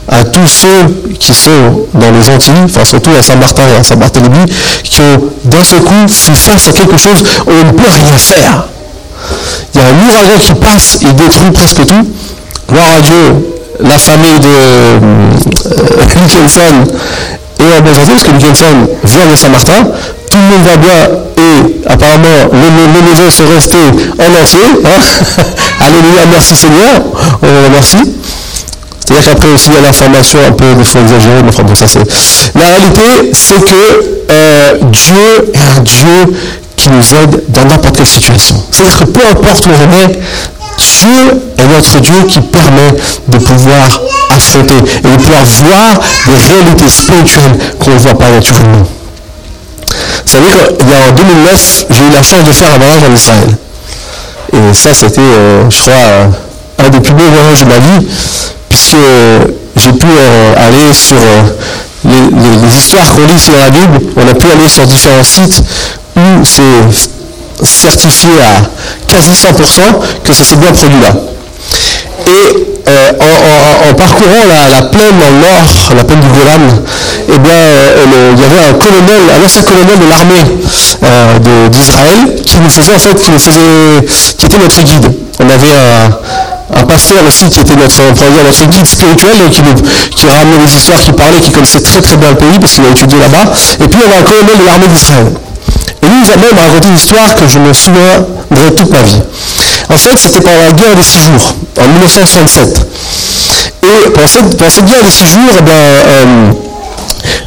[0.07, 4.45] à tous ceux qui sont dans les Antilles, enfin surtout à Saint-Martin et à Saint-Barthélemy,
[4.83, 8.17] qui ont d'un seul coup fait face à quelque chose où on ne peut rien
[8.17, 8.67] faire.
[9.73, 12.07] Il y a un ouragan qui passe, il détruit presque tout.
[12.69, 14.99] Gloire à Dieu, la famille de euh,
[17.59, 19.83] est en bonne santé, parce que Mickelson vient de Saint-Martin,
[20.29, 23.77] tout le monde va bien et apparemment les, maisons sont restées
[24.19, 24.59] en entier.
[24.85, 25.43] Hein.
[25.79, 27.01] Alléluia, merci Seigneur,
[27.41, 28.13] on remercie.
[29.05, 31.75] C'est-à-dire qu'après aussi, il y a l'information un peu des fois exagérée, mais enfin bon,
[31.75, 32.03] ça c'est...
[32.55, 36.33] La réalité, c'est que euh, Dieu est un Dieu
[36.77, 38.55] qui nous aide dans n'importe quelle situation.
[38.71, 40.19] C'est-à-dire que peu importe où on est,
[40.77, 42.91] Dieu est notre Dieu qui permet
[43.27, 48.87] de pouvoir affronter et de pouvoir voir des réalités spirituelles qu'on ne voit pas naturellement.
[50.25, 53.03] Vous savez qu'il y a en 2009, j'ai eu la chance de faire un voyage
[53.09, 53.57] en Israël.
[54.53, 55.93] Et ça, c'était, euh, je crois,
[56.79, 58.07] un des plus beaux voyages de ma vie
[59.75, 61.43] j'ai pu euh, aller sur euh,
[62.05, 65.61] les, histoires qu'on lit sur la Bible, on a pu aller sur différents sites
[66.15, 68.69] où c'est certifié à
[69.07, 69.53] quasi 100%
[70.23, 71.13] que ça s'est bien produit là.
[72.27, 73.11] Et euh,
[73.89, 76.83] en, parcourant la, plaine dans le nord, la plaine du Golan,
[77.29, 77.53] eh bien,
[78.35, 82.99] il y avait un colonel, un ancien colonel de l'armée d'Israël qui nous faisait en
[82.99, 84.05] fait, qui nous faisait,
[84.37, 85.11] qui était notre guide.
[85.39, 85.73] On avait
[86.75, 89.61] un pasteur aussi qui était notre, guide spirituel, qui,
[90.15, 92.85] qui ramenait des histoires, qui parlait, qui connaissait très très bien le pays parce qu'il
[92.85, 93.51] a étudié là-bas.
[93.79, 95.33] Et puis on a un colonel de l'armée d'Israël.
[96.01, 99.21] Et lui, il a même raconté une histoire que je me souviendrai toute ma vie.
[99.89, 102.87] En fait, c'était pendant la guerre des six jours, en 1967.
[103.83, 106.51] Et pendant cette, guerre des six jours, eh euh,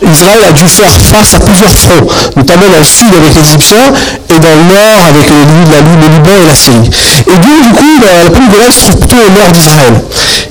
[0.02, 3.92] Israël a dû faire face à plusieurs fronts, notamment dans le sud avec les Égyptiens
[4.30, 6.90] et dans le nord avec le, Liban et la Syrie.
[7.26, 9.94] Et du coup, la, la de se trouve plutôt au nord d'Israël.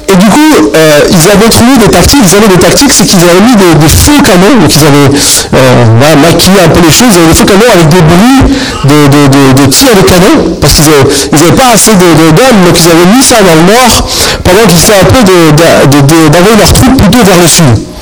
[0.07, 3.23] Et du coup, euh, ils avaient trouvé des tactiques, ils avaient des tactiques, c'est qu'ils
[3.23, 7.17] avaient mis des, faux canons, donc ils avaient euh, maquillé un peu les choses, ils
[7.17, 10.91] avaient des faux canons avec des bruits de, de, tirs de canons, parce qu'ils
[11.33, 14.07] n'avaient pas assez d'hommes, donc ils avaient mis ça dans le nord,
[14.43, 17.94] pendant qu'ils faisaient un peu d'envoyer leurs troupes plutôt vers le sud.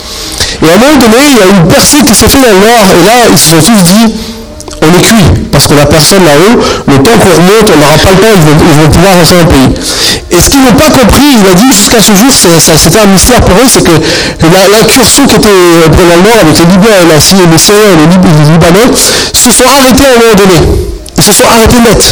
[0.61, 2.61] Et à un moment donné, il y a une percée qui s'est fait dans le
[2.61, 4.13] nord, et là, ils se sont tous dit,
[4.83, 8.11] on est cuit, parce que la personne là-haut, le temps qu'on remonte, on n'aura pas
[8.11, 9.69] le temps, ils vont, pouvoir rentrer dans le pays.
[10.31, 13.41] Et ce qu'ils n'ont pas compris, il a dit jusqu'à ce jour, c'était un mystère
[13.41, 13.95] pour eux, c'est que
[14.71, 18.91] l'incursion qui était dans le nord avec les Libyens, la Syriens les, Libanais
[19.33, 20.59] se sont arrêtés à un moment donné.
[21.23, 22.03] Ils se sont arrêtés net.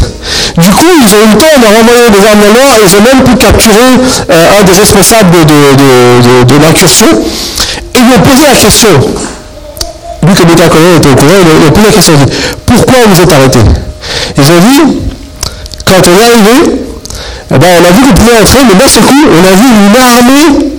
[0.57, 2.95] Du coup, ils ont eu le temps de renvoyer des armes au nord et ils
[2.95, 3.91] ont même pu capturer
[4.29, 7.07] euh, un des responsables de, de, de l'incursion.
[7.95, 8.89] Ils lui ont posé la question,
[10.23, 12.13] vu que l'État coréen était au courant, il a posé la question,
[12.65, 13.59] pourquoi vous êtes arrêtés?
[14.37, 14.97] Ils ont dit,
[15.85, 16.71] quand on est arrivé,
[17.53, 19.67] eh ben, on a vu qu'on pouvait entrer, mais d'un seul coup, on a vu
[19.67, 20.71] une armée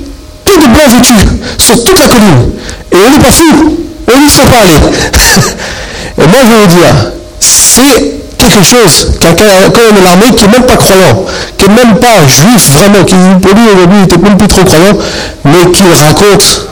[0.44, 1.14] tout de blanc vêtu
[1.58, 2.52] sur toute la commune.
[2.92, 3.76] Et on n'est pas fous,
[4.08, 4.80] on n'y sont pas allés.
[6.18, 6.94] et moi, je vais vous dire,
[7.40, 11.24] c'est quelque chose qu'un colonel de l'armée qui n'est même pas croyant,
[11.58, 14.98] qui n'est même pas juif vraiment, qui pour lui aujourd'hui n'était même plus trop croyant,
[15.44, 16.68] mais qui raconte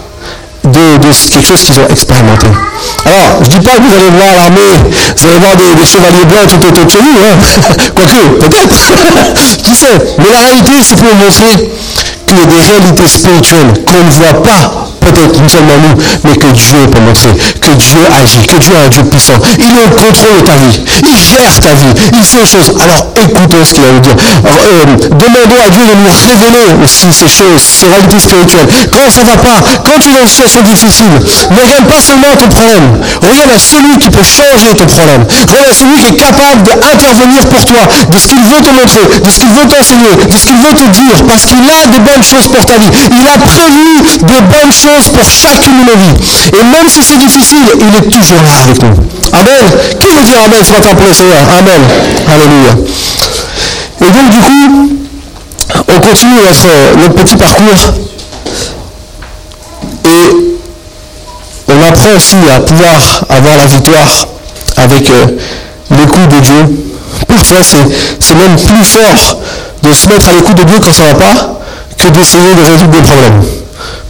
[0.65, 2.47] de, quelque chose qu'ils ont expérimenté.
[3.07, 6.25] Alors, je ne dis pas que vous allez voir l'armée, vous allez voir des, chevaliers
[6.25, 7.85] blancs tout autour de vous, hein.
[7.95, 9.99] quoique, peut-être, qui sait?
[10.19, 11.71] Mais la réalité, c'est pour montrer
[12.39, 16.79] a des réalités spirituelles qu'on ne voit pas peut-être non seulement nous, mais que Dieu
[16.91, 19.39] peut montrer, que Dieu agit, que Dieu est un Dieu puissant.
[19.59, 22.71] Il est au contrôle de ta vie, il gère ta vie, il fait les choses.
[22.81, 24.17] Alors écoutons ce qu'il a à nous dire.
[24.17, 24.85] Euh,
[25.19, 28.69] demandons à Dieu de nous révéler aussi ces choses, ces réalités spirituelles.
[28.93, 31.15] Quand ça ne va pas, quand tu es dans une situation difficile,
[31.51, 35.27] ne regarde pas seulement ton problème, regarde à celui qui peut changer ton problème.
[35.49, 39.07] Regarde à celui qui est capable d'intervenir pour toi, de ce qu'il veut te montrer,
[39.25, 41.99] de ce qu'il veut t'enseigner, de ce qu'il veut te dire, parce qu'il a de
[42.05, 42.91] bonnes choses pour ta vie.
[43.11, 43.89] Il a prévu
[44.21, 46.21] de bonnes choses pour chacune de nos vies.
[46.53, 48.95] Et même si c'est difficile, il est toujours là avec nous.
[49.33, 49.65] Amen.
[49.99, 51.43] Qui veut dire Amen ce matin pour le Seigneur?
[51.59, 51.81] Amen.
[52.29, 52.75] Alléluia.
[54.01, 54.99] Et donc du coup,
[55.89, 57.95] on continue notre, petit parcours.
[60.05, 60.31] Et
[61.69, 64.27] on apprend aussi à pouvoir avoir la victoire
[64.77, 65.27] avec euh,
[65.91, 66.83] l'écoute de Dieu.
[67.29, 69.41] Parfois, c'est même plus fort
[69.83, 71.61] de se mettre à l'écoute de Dieu quand ça ne va pas
[71.99, 73.60] que d'essayer de résoudre des problèmes.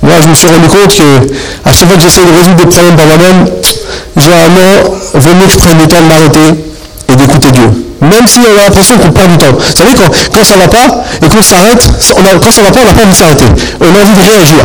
[0.03, 2.67] Moi, je me suis rendu compte que à chaque fois que j'essaie de résoudre des
[2.67, 3.47] problèmes par moi-même,
[4.17, 6.65] généralement, vaut mieux que je prenne le temps de m'arrêter
[7.09, 7.71] et d'écouter Dieu.
[8.01, 9.53] Même si on a l'impression qu'on perd du temps.
[9.53, 11.83] Vous savez, quand, quand ça ne va pas et qu'on s'arrête,
[12.43, 13.45] quand ça ne va pas, on n'a pas envie de s'arrêter.
[13.81, 14.65] On a envie de réagir.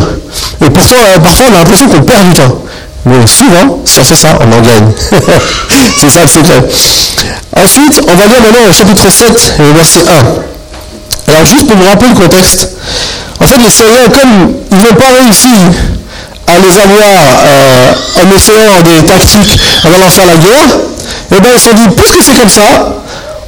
[0.62, 2.62] Et pourtant, euh, parfois, on a l'impression qu'on perd du temps.
[3.06, 4.92] Mais souvent, si on fait ça, on en gagne.
[5.98, 6.64] C'est ça le secret.
[7.56, 10.55] Ensuite, on va lire maintenant au chapitre 7, verset 1.
[11.28, 12.70] Alors, juste pour vous rappeler le contexte,
[13.40, 15.54] en fait, les Syriens, comme ils n'ont pas réussi
[16.48, 17.10] à les avoir
[17.48, 20.70] euh, en essayant des tactiques avant d'en faire la guerre,
[21.36, 23.02] eh bien, ils se sont dit, puisque c'est comme ça,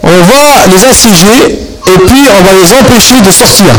[0.04, 3.74] on va les assiéger et puis on va les empêcher de sortir.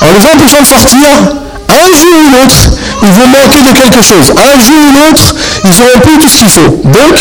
[0.00, 1.08] En les empêchant de sortir,
[1.70, 2.70] un jour ou l'autre,
[3.02, 4.34] ils vont manquer de quelque chose.
[4.36, 6.80] Un jour ou l'autre, ils n'auront plus tout ce qu'il faut.
[6.84, 7.14] Donc,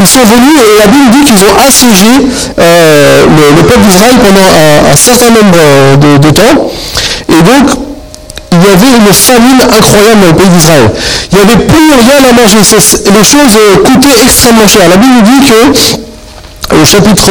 [0.00, 2.10] ils sont venus et la Bible dit qu'ils ont assiégé
[2.58, 4.46] euh, le, peuple d'Israël pendant
[4.92, 6.70] un, certain nombre de temps.
[7.28, 7.70] Et donc,
[8.52, 10.90] il y avait une famine incroyable dans le pays d'Israël.
[11.32, 12.58] Il n'y avait plus rien à manger.
[12.58, 14.88] Les choses coûtaient extrêmement cher.
[14.88, 17.30] La Bible dit que, au chapitre,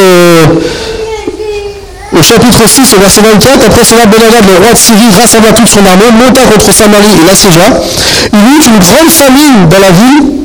[2.19, 5.67] au chapitre 6, au verset 24, après cela, Benadad, le roi de Syrie, rassembla toute
[5.67, 7.65] son armée, monta contre Samarie et l'assiégea.
[8.33, 10.38] Il y eut une grande famine dans la ville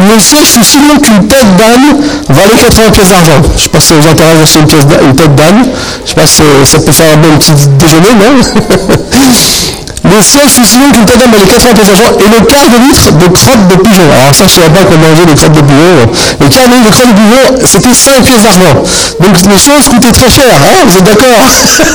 [0.00, 3.42] le fut si long qu'une tête d'âne valait 80 pièces d'argent.
[3.42, 5.62] Je ne sais pas si vous intéresse une, une tête d'âne.
[5.64, 8.40] Je ne sais pas si ça peut faire un bon petit déjeuner, non?
[10.02, 12.78] Le fut si long qu'une tête d'âne valait 80 pièces d'argent et le quart de
[12.82, 14.08] litre de crotte de pigeon.
[14.18, 16.00] Alors ça, je ne savais pas qu'on mangeait des crottes de pigeon.
[16.40, 18.74] Le quart de litre de crotte de pigeon, c'était 5 pièces d'argent.
[19.20, 20.50] Donc les choses coûtaient très cher.
[20.50, 20.88] Hein?
[20.88, 21.44] Vous êtes d'accord?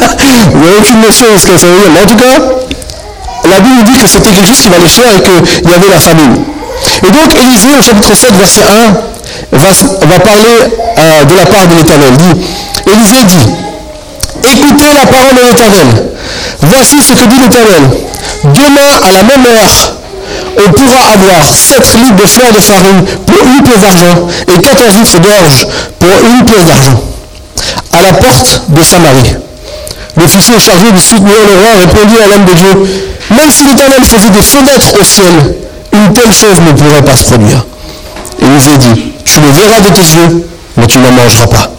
[0.53, 1.91] Vous n'avez aucune notion de ce que ça veut dire.
[1.91, 2.37] Mais en tout cas,
[3.49, 5.99] la Bible dit que c'était quelque chose qui valait cher et qu'il y avait la
[5.99, 6.45] famine.
[7.03, 9.15] Et donc Élisée, au chapitre 7, verset 1,
[9.51, 10.57] va, parler
[10.97, 12.13] euh, de la part de l'Éternel.
[12.87, 13.49] Élisée dit,
[14.43, 15.87] écoutez la parole de l'Éternel.
[16.61, 17.83] Voici ce que dit l'Éternel.
[18.43, 19.95] Demain, à la même heure,
[20.57, 24.97] on pourra avoir 7 litres de fleurs de farine pour une pièce d'argent et 14
[24.97, 25.67] litres d'orge
[25.99, 27.03] pour une pièce d'argent
[27.91, 29.35] à la porte de Samarie.
[30.17, 34.29] L'officier chargé de soutenir le roi répondit à l'homme de Dieu, même si l'Éternel faisait
[34.29, 35.55] des fenêtres au ciel
[35.95, 37.65] une telle chose ne pourrait pas se produire.
[38.41, 41.71] Et il est dit, tu le verras de tes yeux, mais tu n'en mangeras pas.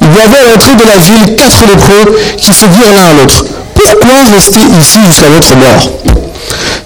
[0.00, 3.22] Il y avait à l'entrée de la ville quatre lépreux qui se dirent l'un à
[3.22, 5.90] l'autre, pourquoi rester ici jusqu'à notre mort?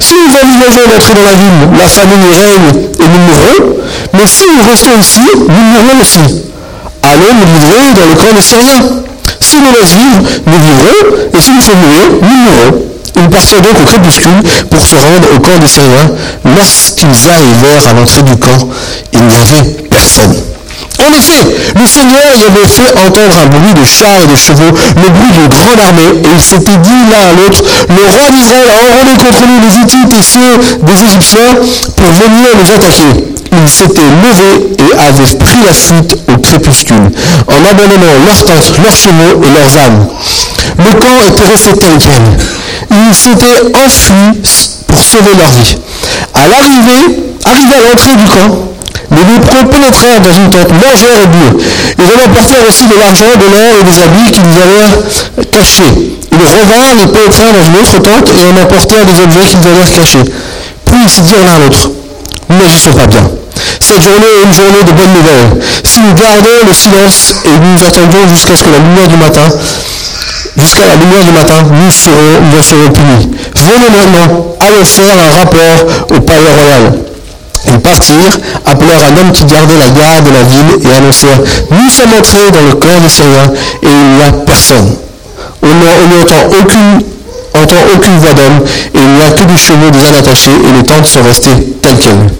[0.01, 3.77] Si nous envisageons d'entrer dans la ville, la famine règne et nous mourrons,
[4.12, 6.42] mais si nous restons ici, nous mourrons aussi.
[7.03, 9.03] Allons nous livrer dans le camp des Syriens.
[9.40, 12.96] Si nous laissons vivre, nous vivrons, et si nous sommes mourir, nous mourrons.
[13.16, 16.11] Ils partirent donc au crépuscule pour se rendre au camp des Syriens.
[16.44, 18.68] Lorsqu'ils arrivèrent à l'entrée du camp,
[19.12, 20.37] il n'y avait personne.
[20.98, 24.72] En effet, le Seigneur y avait fait entendre un bruit de chars et de chevaux,
[24.96, 28.70] le bruit d'une grande armée, et il s'était dit l'un à l'autre, le roi d'Israël
[28.70, 31.52] a enrôlé contre nous les Hittites et ceux des Égyptiens
[31.96, 33.12] pour venir nous attaquer.
[33.52, 37.11] Ils s'étaient levés et avaient pris la fuite au crépuscule,
[37.46, 40.09] en abandonnant leurs tentes, leurs chevaux et leurs âmes.
[40.79, 42.22] Le camp était resté tel quel.
[42.90, 44.40] Ils s'étaient enfuis
[44.87, 45.77] pour sauver leur vie.
[46.35, 48.66] À l'arrivée, arrivé à l'entrée du camp,
[49.11, 51.62] les lépreux pénétrèrent dans une tente, mangèrent et burent.
[51.99, 56.18] Ils en apportèrent aussi de l'argent, de l'or et des habits qu'ils avaient cachés.
[56.33, 59.90] Ils revinrent et pénétrèrent dans une autre tente et en apportèrent des objets qu'ils avaient
[59.94, 60.25] cachés.
[60.87, 61.90] Puis ils se dirent l'un à l'autre,
[62.51, 63.22] nous n'agissons pas bien.
[63.81, 65.62] Cette journée est une journée de bonnes nouvelles.
[65.85, 69.49] Si nous gardons le silence et nous attendons jusqu'à ce que la lumière du matin,
[70.57, 73.31] jusqu'à la lumière du matin, nous serons, nous serons punis.
[73.55, 76.92] Venez maintenant, allons faire un rapport au palais royal.
[77.66, 81.40] Ils partirent, appelèrent un homme qui gardait la garde de la ville et annoncèrent
[81.71, 84.97] Nous sommes entrés dans le camp des Syriens et il n'y a personne.
[85.62, 87.03] On n'entend aucune,
[87.95, 88.64] aucune voix d'homme
[88.95, 91.99] et il n'y a que des chevaux déjà attachés et les tentes sont restées telles
[91.99, 92.31] quelles.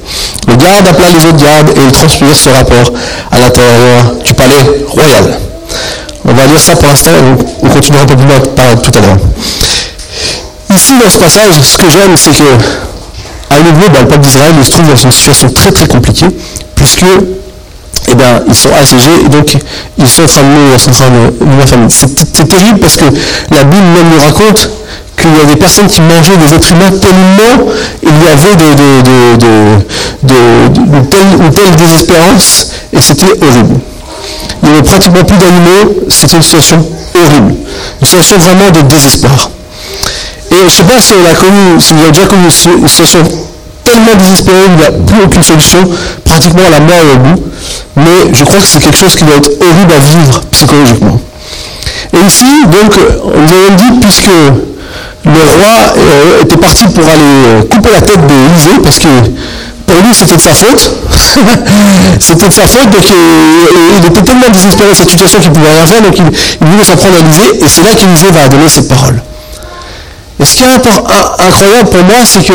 [0.49, 2.93] Le garde appela les autres gardes et ils transmirent ce rapport
[3.33, 5.39] à l'intérieur du palais royal.
[6.29, 9.01] On va lire ça pour l'instant et on continuera un peu plus loin tout à
[9.01, 9.17] l'heure.
[10.75, 12.43] Ici, dans ce passage, ce que j'aime, c'est que
[13.51, 16.27] à nouveau, bah, le peuple d'Israël se trouve dans une situation très très compliquée,
[16.75, 17.05] puisque
[18.09, 19.57] eh bien, ils sont assiégés et donc
[19.99, 21.67] ils sont en train de mourir, sont en train de mourir.
[21.89, 23.05] C'est terrible parce que
[23.55, 24.69] la Bible même nous raconte
[25.17, 27.71] qu'il y a des personnes qui mangeaient des êtres humains tellement
[28.03, 28.69] il y avait de,
[30.27, 33.81] de, telle, telle désespérance et c'était horrible.
[34.63, 37.55] Il n'y avait pratiquement plus d'animaux, c'était une situation horrible.
[38.01, 39.51] Une situation vraiment de désespoir.
[40.51, 43.23] Et je ne sais pas si on a vous avez déjà connu une situation
[43.85, 45.79] tellement désespérée où il n'y a plus aucune solution,
[46.25, 47.43] pratiquement la mort est au bout.
[47.97, 51.21] Mais je crois que c'est quelque chose qui doit être horrible à vivre psychologiquement.
[52.13, 54.31] Et ici, donc, on dit, puisque
[55.25, 59.09] le roi euh, était parti pour aller euh, couper la tête d'Élysée, parce que
[59.87, 60.91] pour lui c'était de sa faute.
[62.21, 65.55] c'était de sa faute, donc euh, il était tellement désespéré de cette situation qu'il ne
[65.55, 68.49] pouvait rien faire, donc il, voulait s'en prendre à Élysée, et c'est là qu'Élysée va
[68.49, 69.23] donner cette parole.
[70.41, 72.53] Et ce qui est incroyable pour moi, c'est que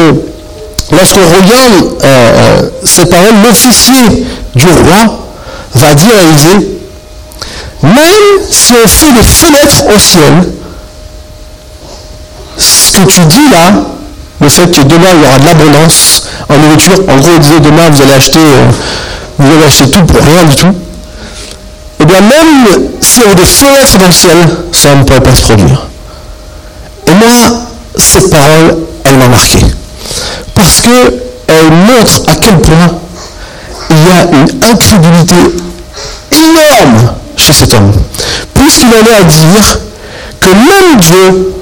[0.92, 5.26] lorsqu'on regarde euh, euh, cette parole, l'officier du roi
[5.76, 6.68] va dire à Élisée,
[7.84, 10.34] même si on fait des fenêtres au ciel,
[12.58, 13.72] ce que tu dis là,
[14.42, 16.11] le fait que demain il y aura de l'abondance
[16.50, 18.72] en nourriture, en gros il disait demain vous allez acheter, euh,
[19.38, 23.36] vous allez acheter tout pour rien du tout, et eh bien même si on a
[23.36, 24.38] des fenêtres dans le ciel,
[24.72, 25.88] ça ne pourrait pas se produire.
[27.08, 29.60] Et moi, cette parole, elle m'a marqué.
[30.56, 33.00] Parce qu'elle montre à quel point
[33.92, 35.36] il y a une incrédulité
[36.32, 37.92] énorme chez cet homme.
[38.54, 39.80] Puisqu'il en est à dire
[40.40, 41.54] que même Dieu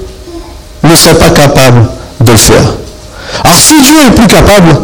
[0.84, 1.86] ne serait pas capable
[2.20, 2.74] de le faire.
[3.44, 4.76] Alors si Dieu est plus capable,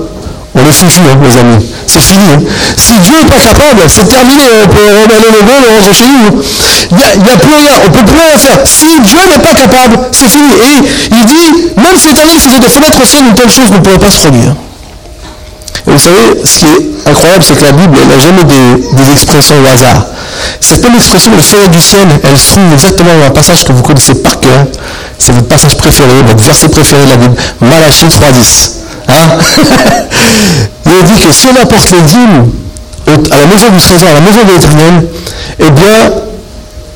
[0.56, 1.66] on est foutu, hein, mes amis.
[1.86, 2.24] C'est fini.
[2.32, 2.40] Hein.
[2.76, 4.42] Si Dieu n'est pas capable, c'est terminé.
[4.64, 6.42] On peut remettre le bon, on rentre chez nous.
[6.90, 7.72] Il n'y a, plus rien.
[7.84, 8.58] On ne peut plus rien faire.
[8.64, 10.48] Si Dieu n'est pas capable, c'est fini.
[10.48, 13.78] Et il dit, même si il faisait des fenêtres au ciel, une telle chose ne
[13.78, 14.54] pourrait pas se produire.
[15.86, 19.12] Et vous savez, ce qui est incroyable, c'est que la Bible, elle n'a jamais des,
[19.12, 20.06] expressions au hasard.
[20.60, 23.72] Cette même expression, le fenêtre du ciel, elle se trouve exactement dans un passage que
[23.72, 24.66] vous connaissez par cœur.
[25.18, 28.70] C'est votre passage préféré, votre verset préféré de la Bible, Malachie 3.10.
[29.08, 29.14] Hein
[30.86, 32.50] Il dit que si on apporte les dîmes
[33.30, 35.08] à la maison du trésor, à la maison de l'éternel,
[35.58, 36.10] eh bien,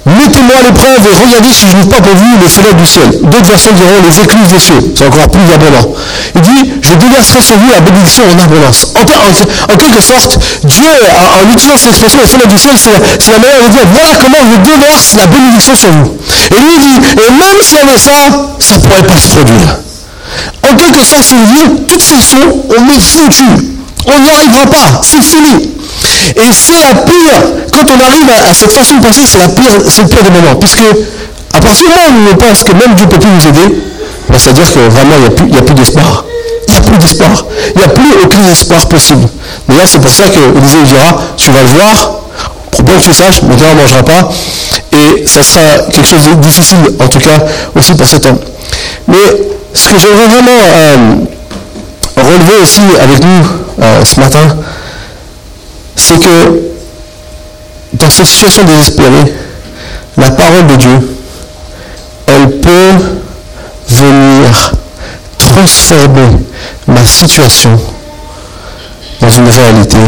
[0.07, 3.11] mettez-moi à l'épreuve et regardez si je n'ouvre pas pour vous les fenêtres du ciel.
[3.23, 4.93] D'autres versions diront les écluses des cieux.
[4.97, 5.95] C'est encore plus abondant.
[6.35, 8.93] Il dit, je déverserai sur vous la bénédiction en abondance.
[8.97, 13.63] En, quelque sorte, Dieu, en, utilisant cette expression, les fenêtres du ciel, c'est la manière
[13.63, 16.17] de dire, voilà comment je déverse la bénédiction sur vous.
[16.51, 19.77] Et lui dit, et même si on avait ça, ça ne pourrait pas se produire.
[20.63, 23.45] En quelque sorte, si vous voulez, toute façon, on est foutu.
[24.07, 25.01] On n'y arrivera pas.
[25.03, 25.71] C'est fini.
[26.37, 27.35] Et c'est la pire,
[27.73, 30.31] quand on arrive à, cette façon de penser, c'est la pire, c'est le pire des
[30.31, 30.57] moments.
[30.57, 30.83] Puisque,
[31.55, 33.77] à partir du moment où on pense que même Dieu peut plus nous aider,
[34.29, 36.25] ben, c'est-à-dire que vraiment, il n'y a plus, d'espoir.
[36.69, 37.45] il n'y a plus d'espoir.
[37.75, 39.29] Il n'y a plus aucun espoir possible.
[39.69, 42.21] D'ailleurs, c'est pour ça que Élisée dira, tu vas le voir,
[42.71, 44.31] pour bien que tu saches, mais on ne mangera pas.
[44.93, 47.45] Et ça sera quelque chose de difficile, en tout cas,
[47.77, 48.39] aussi pour cet homme.
[49.09, 49.17] Mais
[49.75, 50.97] ce que j'aimerais vraiment euh,
[52.17, 53.47] relever aussi avec nous
[53.83, 54.57] euh, ce matin,
[56.01, 56.61] c'est que
[57.93, 59.35] dans cette situation désespérée,
[60.17, 61.17] la parole de Dieu,
[62.27, 62.93] elle peut
[63.89, 64.73] venir
[65.39, 66.39] transformer
[66.87, 67.79] ma situation
[69.21, 69.99] dans une réalité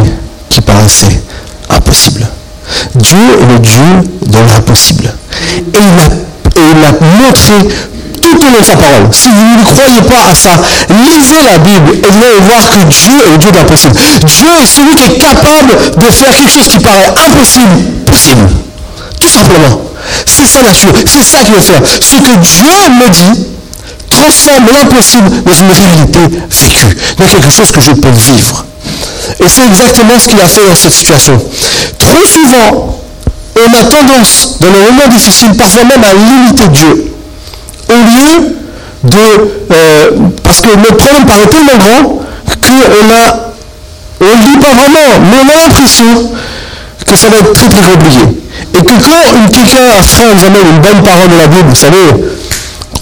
[0.48, 1.20] qui paraissait
[1.68, 2.26] impossible.
[2.94, 5.12] Dieu est le Dieu de l'impossible.
[5.74, 5.78] Et
[6.56, 7.74] il a, montré
[8.38, 9.08] de sa parole.
[9.12, 10.50] Si vous ne croyez pas à ça,
[10.88, 13.94] lisez la Bible et vous allez voir que Dieu est le Dieu de l'impossible.
[14.24, 18.48] Dieu est celui qui est capable de faire quelque chose qui paraît impossible, possible.
[19.20, 19.82] Tout simplement.
[20.26, 20.92] C'est sa nature.
[21.06, 21.80] C'est ça qu'il veut faire.
[22.00, 23.46] Ce que Dieu me dit
[24.10, 26.18] transforme l'impossible dans une réalité
[26.50, 28.64] vécue, dans quelque chose que je peux vivre.
[29.40, 31.38] Et c'est exactement ce qu'il a fait dans cette situation.
[31.98, 32.98] Trop souvent,
[33.56, 37.11] on a tendance, dans les moments difficiles, parfois même à limiter Dieu.
[37.88, 38.56] Au lieu
[39.04, 39.18] de...
[39.72, 40.10] Euh,
[40.42, 42.22] parce que le problème paraît tellement grand
[42.60, 43.52] qu'on a...
[44.20, 46.32] On ne lit pas vraiment, mais on a l'impression
[47.04, 48.24] que ça va être très très compliqué.
[48.74, 51.74] Et que quand quelqu'un, un frère nous amène une bonne parole de la Bible, vous
[51.74, 51.96] savez,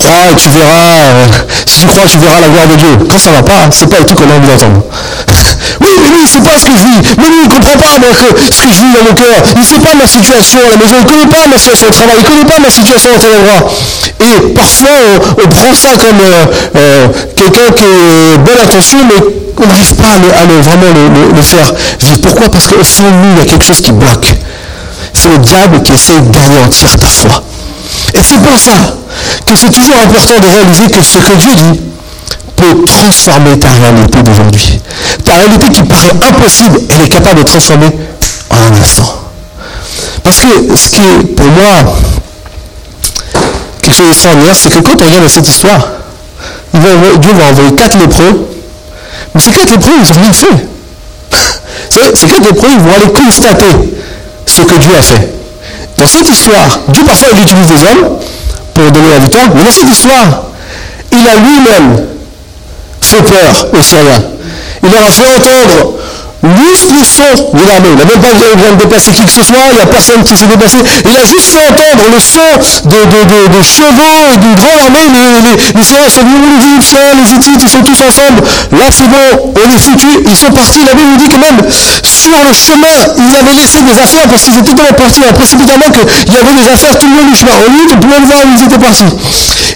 [0.00, 1.26] crois et tu verras, euh,
[1.66, 3.06] si tu crois, tu verras la gloire de Dieu.
[3.08, 4.82] Quand ça ne va pas, c'est pas le truc qu'on a envie d'entendre.
[5.80, 7.00] Oui, mais lui, il ne sait pas ce que je vis.
[7.18, 7.94] Mais lui, il ne comprend pas
[8.50, 9.36] ce que je vis dans mon cœur.
[9.54, 10.96] Il ne sait pas ma situation à la maison.
[10.98, 12.16] Il ne connaît pas ma situation au travail.
[12.18, 13.62] Il ne connaît pas ma situation à tel endroit.
[14.20, 14.96] Et parfois,
[15.38, 16.44] on, prend ça comme euh,
[16.76, 17.06] euh,
[17.36, 19.20] quelqu'un qui est bonne intention, mais
[19.56, 20.90] on n'arrive pas à, vraiment
[21.34, 22.20] le, faire vivre.
[22.22, 22.50] Pourquoi?
[22.50, 24.34] Parce qu'au fond de nous, il y a quelque chose qui bloque.
[25.12, 27.42] C'est le diable qui essaie d'anéantir ta foi.
[28.14, 28.96] Et c'est pour ça
[29.46, 31.80] que c'est toujours important de réaliser que ce que Dieu dit
[32.86, 34.80] transformer ta réalité d'aujourd'hui.
[35.24, 37.90] Ta réalité qui paraît impossible, elle est capable de transformer
[38.50, 39.14] en un instant.
[40.22, 41.94] Parce que ce qui est pour moi
[43.82, 45.88] quelque chose d'extraordinaire, c'est que quand on regarde cette histoire,
[46.72, 48.48] Dieu va envoyer quatre lépreux,
[49.34, 50.66] mais ces quatre lépreux, ils n'ont rien fait.
[52.14, 53.66] Ces quatre lépreux, ils vont aller constater
[54.46, 55.32] ce que Dieu a fait.
[55.96, 58.18] Dans cette histoire, Dieu parfois il utilise des hommes
[58.74, 60.44] pour donner la victoire, mais dans cette histoire,
[61.12, 62.06] il a lui-même
[63.10, 64.22] fait peur aux Syriens.
[64.82, 65.94] Il leur a fait entendre
[66.42, 67.92] juste le son de l'armée.
[67.92, 70.24] Il n'a même pas besoin de déplacer qui que ce soit, il n'y a personne
[70.24, 70.78] qui s'est déplacé.
[70.80, 72.50] Il a juste fait entendre le son
[72.88, 75.04] de, chevaux et d'une grande armée.
[75.12, 78.40] Les, les, Syriens sont venus, les Égyptiens, les Hittites, ils sont tous ensemble.
[78.72, 80.08] Là, c'est bon, on est foutu.
[80.24, 80.80] Ils sont partis.
[80.84, 81.60] La Bible nous dit que même
[82.04, 86.34] sur le chemin, ils avaient laissé des affaires parce qu'ils étaient tellement partis précipitamment qu'il
[86.34, 87.52] y avait des affaires tout le long du chemin.
[87.52, 88.16] On lui, on pouvait
[88.56, 89.12] ils étaient partis.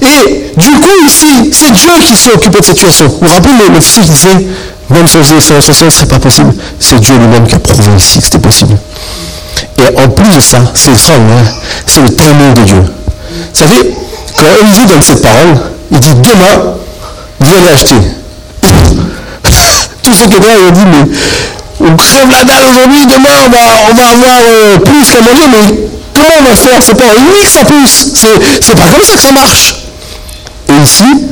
[0.00, 3.08] Et du coup, ici, c'est Dieu qui s'est occupé de cette situation.
[3.08, 4.46] Vous vous rappelez le, le fils qui disait
[4.90, 6.54] même sans ce serait pas possible.
[6.78, 8.76] C'est Dieu lui-même qui a prouvé ici que c'était possible.
[9.78, 11.54] Et en plus de ça, c'est extraordinaire,
[11.86, 12.82] c'est le timing de Dieu.
[12.82, 13.94] Vous savez,
[14.36, 15.54] quand Olivier donne cette parole,
[15.90, 16.74] il dit demain,
[17.40, 17.94] viens les acheter.
[20.02, 21.16] Tous ceux qui étaient là, ils ont dit, mais
[21.80, 23.58] on crève la dalle aujourd'hui, demain on va,
[23.90, 25.78] on va avoir euh, plus qu'à manger, mais
[26.14, 26.80] comment on va faire?
[26.82, 28.12] C'est pas en une que ça pousse.
[28.60, 29.74] C'est pas comme ça que ça marche.
[30.68, 31.26] Et ici,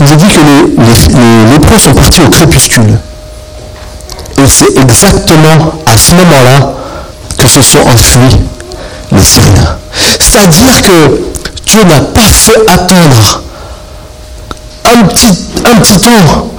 [0.00, 2.98] il a dit que les, lépreux sont partis au crépuscule.
[4.38, 6.74] Et c'est exactement à ce moment-là
[7.38, 8.38] que se sont enfuis
[9.12, 9.78] les Syriens.
[10.20, 11.20] C'est-à-dire que
[11.66, 13.42] Dieu n'a pas fait attendre
[14.84, 16.50] un petit, un petit temps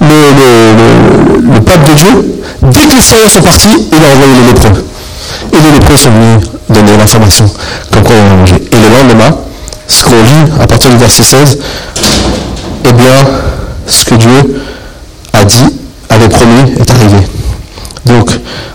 [0.00, 2.42] le, peuple de Dieu.
[2.62, 4.84] Dès que les Syriens sont partis, il a envoyé les lépreux.
[5.52, 7.44] Et les lépreux sont venus donner l'information
[7.92, 8.56] comme quoi on va manger.
[8.56, 9.36] Et le lendemain,
[9.88, 11.58] ce qu'on lit à partir du verset 16,
[12.84, 13.14] eh bien,
[13.86, 14.62] ce que Dieu
[15.32, 15.64] a dit,
[16.08, 17.26] avait promis, est arrivé.
[18.06, 18.30] Donc,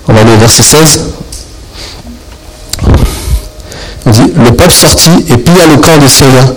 [0.07, 1.03] on va aller au verset 16.
[4.05, 6.53] On dit, le peuple sortit et pilla le camp des Syriens.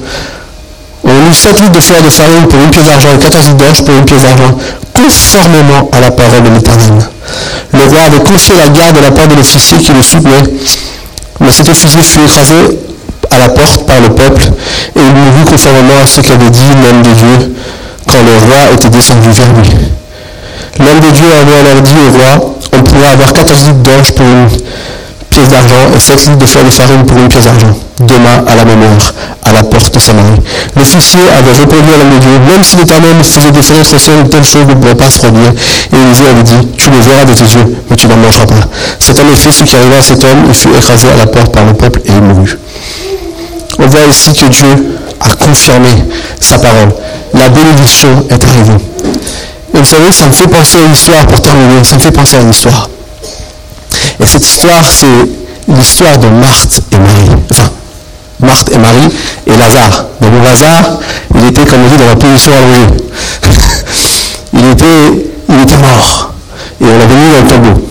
[1.03, 3.57] On eut 7 litres de fleurs de farine pour une pièce d'argent et 14 litres
[3.57, 4.57] d'orge pour une pièce d'argent,
[4.95, 7.03] conformément à la parole de l'Éternel.
[7.73, 10.43] Le roi avait confié la garde de la part de l'officier qui le soutenait,
[11.41, 12.55] mais cet officier fut écrasé
[13.31, 14.43] à la porte par le peuple,
[14.97, 17.55] et il mourut conformément à ce qu'avait dit l'homme de Dieu
[18.07, 19.71] quand le roi était descendu vers lui.
[20.79, 24.27] L'homme de Dieu avait alors dit au roi, on pourra avoir 14 litres d'orge pour
[24.27, 24.49] une
[25.31, 28.57] pièce d'argent et 7 litres de fleurs de farine pour une pièce d'argent, demain à
[28.57, 29.15] la même heure,
[29.45, 30.41] à la porte de Samarie.
[30.77, 34.45] L'officier avait répondu à l'homme de Dieu, même si l'Éternel faisait des au ciel, telle
[34.45, 35.53] chose ne pourrait pas se produire.
[35.93, 38.69] Et Élisée avait dit, tu le verras de tes yeux, mais tu n'en mangeras pas.
[38.99, 41.53] C'est en effet ce qui arriva à cet homme, il fut écrasé à la porte
[41.53, 42.59] par le peuple et il mourut
[43.79, 45.91] on voit ici que Dieu a confirmé
[46.41, 46.89] sa parole.
[47.35, 48.85] La bénédiction est arrivée.
[49.75, 52.11] Et vous savez, ça me fait penser à une histoire pour terminer, ça me fait
[52.11, 52.89] penser à une histoire.
[54.21, 55.07] Et cette histoire, c'est
[55.69, 57.43] l'histoire de Marthe et Marie.
[57.51, 57.71] Enfin,
[58.41, 59.09] Marthe et Marie
[59.47, 60.07] et Lazare.
[60.21, 60.99] Donc Lazare,
[61.35, 63.03] il était, comme on dit, dans la position allongée.
[64.55, 66.33] il, était, il était mort.
[66.81, 67.89] Et on l'avait mis dans le tombeau.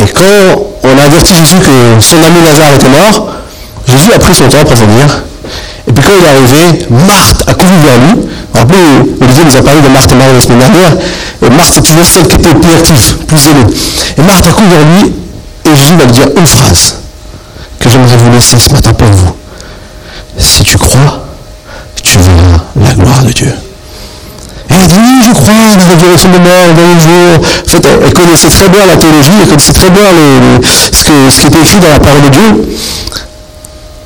[0.00, 3.41] Et quand on a averti Jésus que son ami Lazare était mort,
[3.86, 5.22] Jésus a pris son temps pour venir.
[5.88, 8.26] Et puis quand il est arrivé, Marthe a couru vers lui.
[8.54, 8.78] Rappelez,
[9.20, 10.92] Olivier nous a parlé de Marthe et Marie la semaine dernière.
[11.44, 13.66] Et Marthe, c'est toujours celle qui était plus active, plus zélée.
[14.18, 15.12] Et Marthe a couru vers lui
[15.64, 16.96] et Jésus va lui dire une phrase
[17.78, 19.34] que j'aimerais vous laisser ce matin pour vous.
[20.38, 21.26] Si tu crois,
[22.02, 23.52] tu verras la gloire de Dieu.
[24.70, 28.12] Et elle dit, oui, je crois à la résurrection de mort, dans le jour.
[28.14, 30.02] Connaissait très bien la théologie, elle connaissait très bien
[30.92, 32.76] ce, qui était écrit dans la parole de Dieu.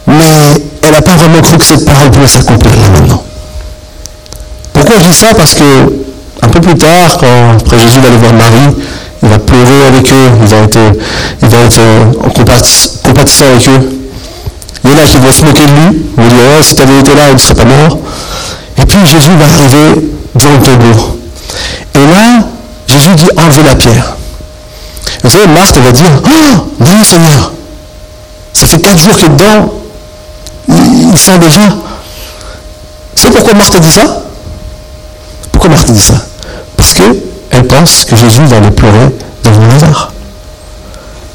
[0.06, 3.22] Mais elle n'a pas vraiment cru que cette parole pouvait s'accomplir maintenant.
[4.72, 5.34] Pourquoi je dis ça?
[5.34, 5.64] Parce que
[6.42, 8.76] un peu plus tard, quand après Jésus va aller voir Marie,
[9.22, 10.78] il va pleurer avec eux, il va être,
[11.42, 11.80] être
[12.20, 13.96] en compatissant avec eux.
[14.84, 16.82] Il y en a qui vont se moquer de lui, vont dire oh, si tu
[16.82, 17.98] avais été là, il ne serait pas mort.
[18.78, 21.18] Et puis Jésus va arriver dans le tombeau.
[21.94, 22.46] Et là,
[22.86, 24.16] Jésus dit enlevez la pierre.
[25.24, 27.52] Vous savez, Marthe va dire Oh non, Seigneur,
[28.52, 29.72] ça fait quatre jours qu'il est dedans,
[30.68, 31.60] il, sent déjà.
[33.14, 34.22] C'est pourquoi Marthe dit ça
[35.52, 36.14] Pourquoi Marthe dit ça
[36.76, 39.14] Parce qu'elle pense que Jésus va aller pleurer
[39.44, 40.12] devant Lazare.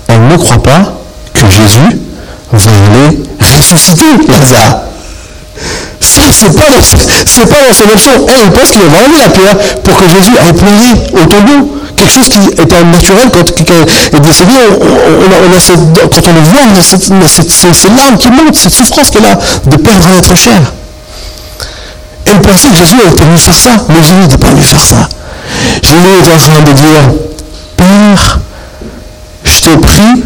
[0.07, 0.93] Elle ne croit pas
[1.33, 1.99] que Jésus
[2.51, 4.81] va aller ressusciter Lazare.
[5.99, 7.57] Ça, c'est pas c'est pas.
[7.67, 11.80] Elle, elle pense qu'il va enlever la pierre pour que Jésus aille pleurer au tombeau.
[12.01, 16.61] Quelque chose qui était naturel quand quelqu'un est décédé, on, a, quand on le voit,
[16.65, 20.59] on ces larmes qui montent, cette souffrance qu'elle a de perdre un être cher.
[22.25, 25.09] Elle pensait que Jésus était venu faire ça, mais Jésus n'était pas venu faire ça.
[25.83, 27.01] Jésus est en train de dire,
[27.77, 28.39] Père,
[29.45, 30.23] je te prie,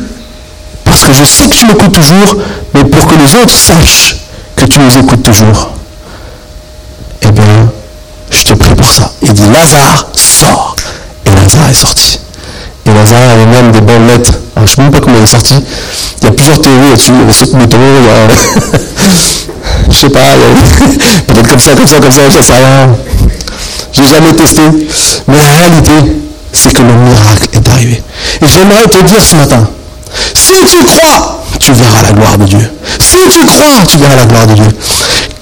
[0.85, 2.37] parce que je sais que tu m'écoutes toujours,
[2.73, 4.15] mais pour que les autres sachent
[4.55, 5.71] que tu nous écoutes toujours.
[7.21, 7.69] Eh bien,
[8.31, 9.11] je te prie pour ça.
[9.21, 10.77] Il dit, Lazare, sors.
[11.69, 12.19] Est sorti.
[12.85, 14.33] Et Lazare avait même des bonnes lettres.
[14.57, 15.55] Je ne sais même pas comment il est sorti.
[16.21, 17.11] Il y a plusieurs théories là-dessus.
[17.11, 17.49] Il y a sept
[19.89, 20.19] je sais pas,
[21.27, 22.89] peut-être comme ça, comme ça, comme ça, sert à rien.
[23.93, 24.61] J'ai jamais testé.
[25.27, 25.91] Mais la réalité,
[26.53, 28.03] c'est que le miracle est arrivé.
[28.41, 29.69] Et j'aimerais te dire ce matin,
[30.33, 32.71] si tu crois, tu verras la gloire de Dieu.
[32.99, 34.67] Si tu crois, tu verras la gloire de Dieu.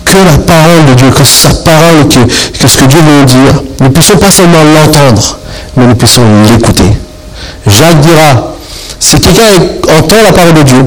[0.05, 3.89] Que la parole de Dieu, que sa parole, que, ce que Dieu veut dire, nous
[3.89, 5.39] puissions pas seulement l'entendre,
[5.75, 6.97] mais nous puissions l'écouter.
[7.67, 8.53] Jacques dira,
[8.99, 9.43] si quelqu'un
[9.97, 10.85] entend la parole de Dieu,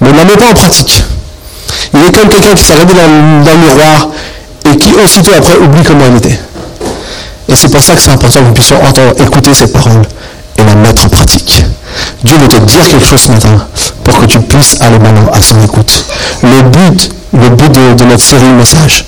[0.00, 1.04] mais ne la met pas en pratique,
[1.94, 4.08] il est comme quelqu'un qui s'est regardé dans, le miroir
[4.70, 6.38] et qui aussitôt après oublie comment il était.
[7.48, 10.02] Et c'est pour ça que c'est important que nous puissions entendre, écouter cette parole
[10.56, 11.64] et la mettre en pratique.
[12.22, 13.66] Dieu veut te dire quelque chose ce matin
[14.04, 16.04] pour que tu puisses aller maintenant à son écoute.
[16.42, 19.04] Le but, le but de, notre série Message,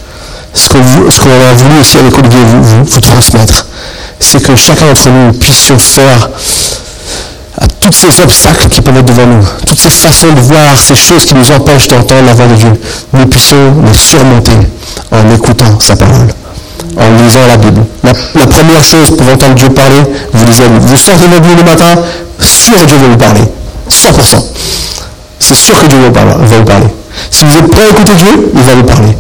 [0.55, 3.67] ce qu'on a voulu aussi avec Olivier vous, vous, vous transmettre,
[4.23, 6.31] c'est que chacun d'entre nous puissions faire
[7.61, 10.95] à tous ces obstacles qui peuvent être devant nous, toutes ces façons de voir, ces
[10.95, 12.73] choses qui nous empêchent d'entendre la voix de Dieu,
[13.13, 14.57] nous puissions les surmonter
[15.11, 16.29] en écoutant sa parole,
[16.97, 17.83] en lisant la Bible.
[18.05, 20.03] La, première chose pour entendre Dieu parler,
[20.33, 22.01] vous lisez Vous sortez de Bible le matin,
[22.41, 23.43] sûr que Dieu va vous parler.
[23.91, 24.45] 100%.
[25.41, 26.87] C'est sûr que Dieu va vous parler.
[27.31, 29.17] Si vous êtes prêt à écouter Dieu, il va vous parler.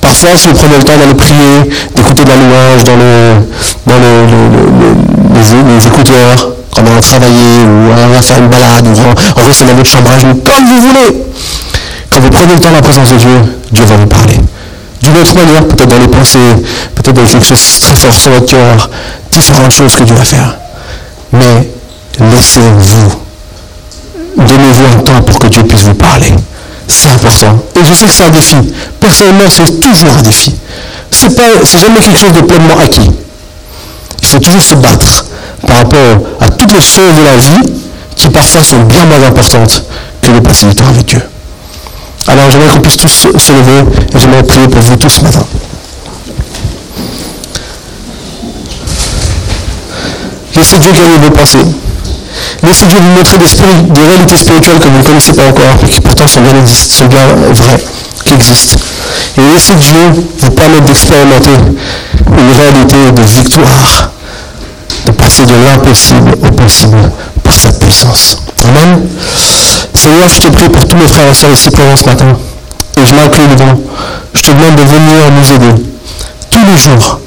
[0.00, 2.96] Parfois, si vous prenez le temps d'aller prier, d'écouter de la louange dans,
[3.86, 8.90] les, écouteurs, quand on va travailler, ou on va faire une balade, ou
[9.36, 11.24] on reste dans votre chambrage, comme vous voulez.
[12.10, 13.40] Quand vous prenez le temps dans la présence de Dieu,
[13.72, 14.38] Dieu va vous parler.
[15.02, 16.38] D'une autre manière, peut-être dans les pensées,
[16.94, 18.90] peut-être dans quelque chose très fort sur votre cœur,
[19.32, 20.56] différentes choses que Dieu va faire.
[21.32, 21.70] Mais
[22.18, 23.14] laissez-vous.
[24.36, 26.34] Donnez-vous un temps pour que Dieu puisse vous parler.
[26.88, 27.62] C'est important.
[27.76, 28.56] Et je sais que c'est un défi.
[29.00, 30.52] Personnellement, c'est toujours un défi.
[31.10, 33.10] C'est jamais quelque chose de pleinement acquis.
[34.22, 35.24] Il faut toujours se battre
[35.66, 37.72] par rapport à toutes les choses de la vie
[38.16, 39.84] qui parfois sont bien moins importantes
[40.22, 41.22] que de passer du temps avec Dieu.
[42.26, 43.80] Alors j'aimerais qu'on puisse tous se lever
[44.14, 45.44] et j'aimerais prier pour vous tous ce matin.
[50.54, 51.58] Laissez Dieu gagner vos pensées.
[52.62, 55.88] Laissez Dieu vous montrer des, des, réalités spirituelles que vous ne connaissez pas encore, mais
[55.88, 57.82] qui pourtant sont bien, sont bien vraies,
[58.30, 58.76] qui existent.
[59.36, 61.50] Et laissez Dieu vous permettre d'expérimenter
[62.26, 64.10] une réalité de victoire,
[65.06, 67.10] de passer de l'impossible au possible
[67.42, 68.42] par sa puissance.
[68.68, 69.08] Amen.
[69.94, 72.36] Seigneur, je te prie pour tous mes frères et sœurs ici présents ce matin,
[72.96, 73.80] et je m'inclus devant.
[74.34, 75.82] Je te demande de venir nous aider,
[76.50, 77.20] tous les jours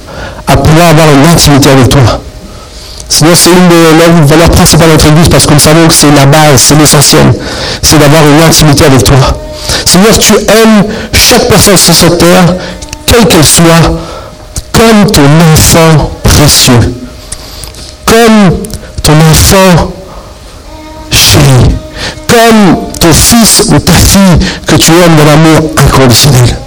[0.48, 2.22] à pouvoir avoir une intimité avec toi.
[3.10, 6.12] Seigneur, c'est une des valeurs principales de notre Église parce que nous savons que c'est
[6.12, 7.34] la base, c'est l'essentiel.
[7.82, 9.18] C'est d'avoir une intimité avec toi.
[9.86, 12.56] Seigneur, tu aimes chaque personne sur cette terre,
[13.06, 14.00] quelle qu'elle soit,
[14.72, 15.22] comme ton
[15.54, 16.94] enfant précieux.
[18.06, 18.58] Comme
[19.02, 19.92] ton enfant
[21.12, 21.76] chéri.
[22.28, 26.58] Comme ton fils ou ta fille que tu aimes de l'amour inconditionnel.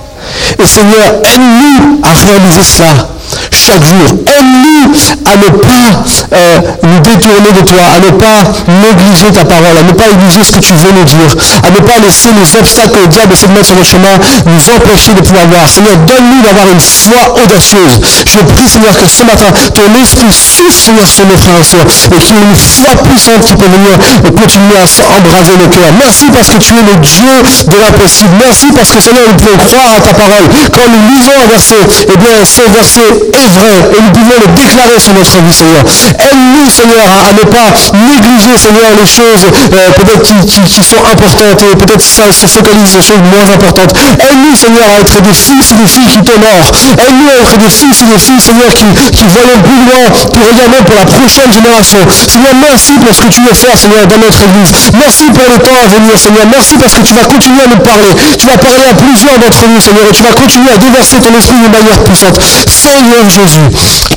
[0.59, 3.16] Et Seigneur, aide-nous à réaliser cela
[3.57, 4.07] chaque jour.
[4.27, 4.93] Aide-nous
[5.25, 5.89] à ne pas
[6.33, 10.45] euh, nous détourner de toi, à ne pas négliger ta parole, à ne pas négliger
[10.45, 11.33] ce que tu veux nous dire,
[11.65, 14.15] à ne pas laisser les obstacles que le diable essaie de mettre sur le chemin
[14.47, 15.69] nous empêcher de pouvoir voir.
[15.69, 18.01] Seigneur, donne-nous d'avoir une foi audacieuse.
[18.27, 21.87] Je prie, Seigneur, que ce matin, ton esprit souffle, Seigneur, sur nos frères et sœurs,
[21.87, 23.95] et qu'il y ait une foi puissante qui peut venir
[24.25, 24.87] et continuer à
[25.17, 25.93] embraser nos cœurs.
[25.99, 27.35] Merci parce que tu es le Dieu
[27.67, 28.35] de l'impossible.
[28.39, 30.47] Merci parce que, Seigneur, nous pouvons croire à ta parole.
[30.73, 31.83] Quand nous lisons un verset,
[32.13, 35.83] eh bien, ce verset est vrai et nous pouvons le déclarer sur notre vie, Seigneur.
[35.83, 41.77] Aide-nous, Seigneur, à, ne pas négliger, Seigneur, les choses euh, peut-être qui, sont importantes et
[41.77, 43.93] peut-être se focalise sur les choses moins importantes.
[43.97, 46.71] Aide-nous, Seigneur, à être des fils et des filles qui t'honorent.
[46.99, 50.41] Aide-nous à être des fils et des filles, Seigneur, qui, qui voyons plus loin, qui
[50.41, 52.01] regardons pour la prochaine génération.
[52.29, 54.73] Seigneur, merci pour ce que tu veux faire, Seigneur, dans notre Église.
[54.95, 56.47] Merci pour le temps à venir, Seigneur.
[56.51, 58.11] Merci parce que tu vas continuer à nous parler.
[58.39, 61.33] Tu vas parler à plusieurs d'entre nous, Seigneur, et tu vas continuer à déverser ton
[61.35, 62.37] esprit d'une manière puissante.
[62.69, 63.59] Seigneur Jésus,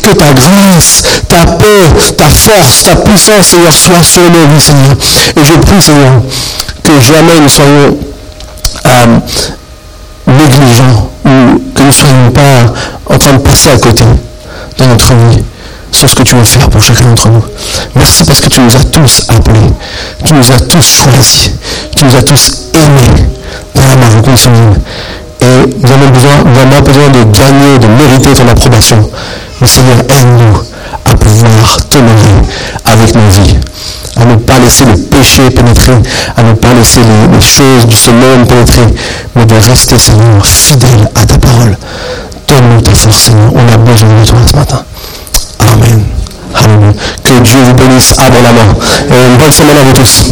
[0.01, 4.95] que ta grâce, ta paix, ta force, ta puissance, Seigneur, soit sur nos vies, Seigneur.
[5.35, 6.21] Et je prie, Seigneur,
[6.83, 7.97] que jamais nous soyons
[8.85, 9.19] euh,
[10.27, 11.29] négligents ou
[11.75, 14.03] que nous ne soyons pas en train de passer à côté
[14.77, 15.43] de notre vie
[15.91, 17.43] sur ce que tu veux faire pour chacun d'entre nous.
[17.95, 19.69] Merci parce que tu nous as tous appelés,
[20.25, 21.51] tu nous as tous choisis,
[21.95, 23.27] tu nous as tous aimés
[23.75, 24.21] dans la marque
[25.41, 25.45] Et
[25.81, 29.09] nous avons besoin, besoin de gagner, de mériter ton approbation.
[29.61, 30.61] Mais Seigneur, aide-nous
[31.05, 32.41] à pouvoir t'honorer
[32.85, 33.57] avec nos vies,
[34.17, 35.93] à ne pas laisser le péché pénétrer,
[36.35, 36.99] à ne pas laisser
[37.31, 38.87] les, choses du ce monde pénétrer,
[39.35, 41.77] mais de rester, Seigneur, fidèle à ta parole.
[42.47, 43.51] Donne-nous ta force, Seigneur.
[43.53, 44.83] On a besoin de toi ce matin.
[45.59, 46.03] Amen.
[46.55, 46.93] Amen.
[47.23, 48.73] Que Dieu vous bénisse abondamment.
[49.09, 50.25] Et une bonne semaine à vous tous.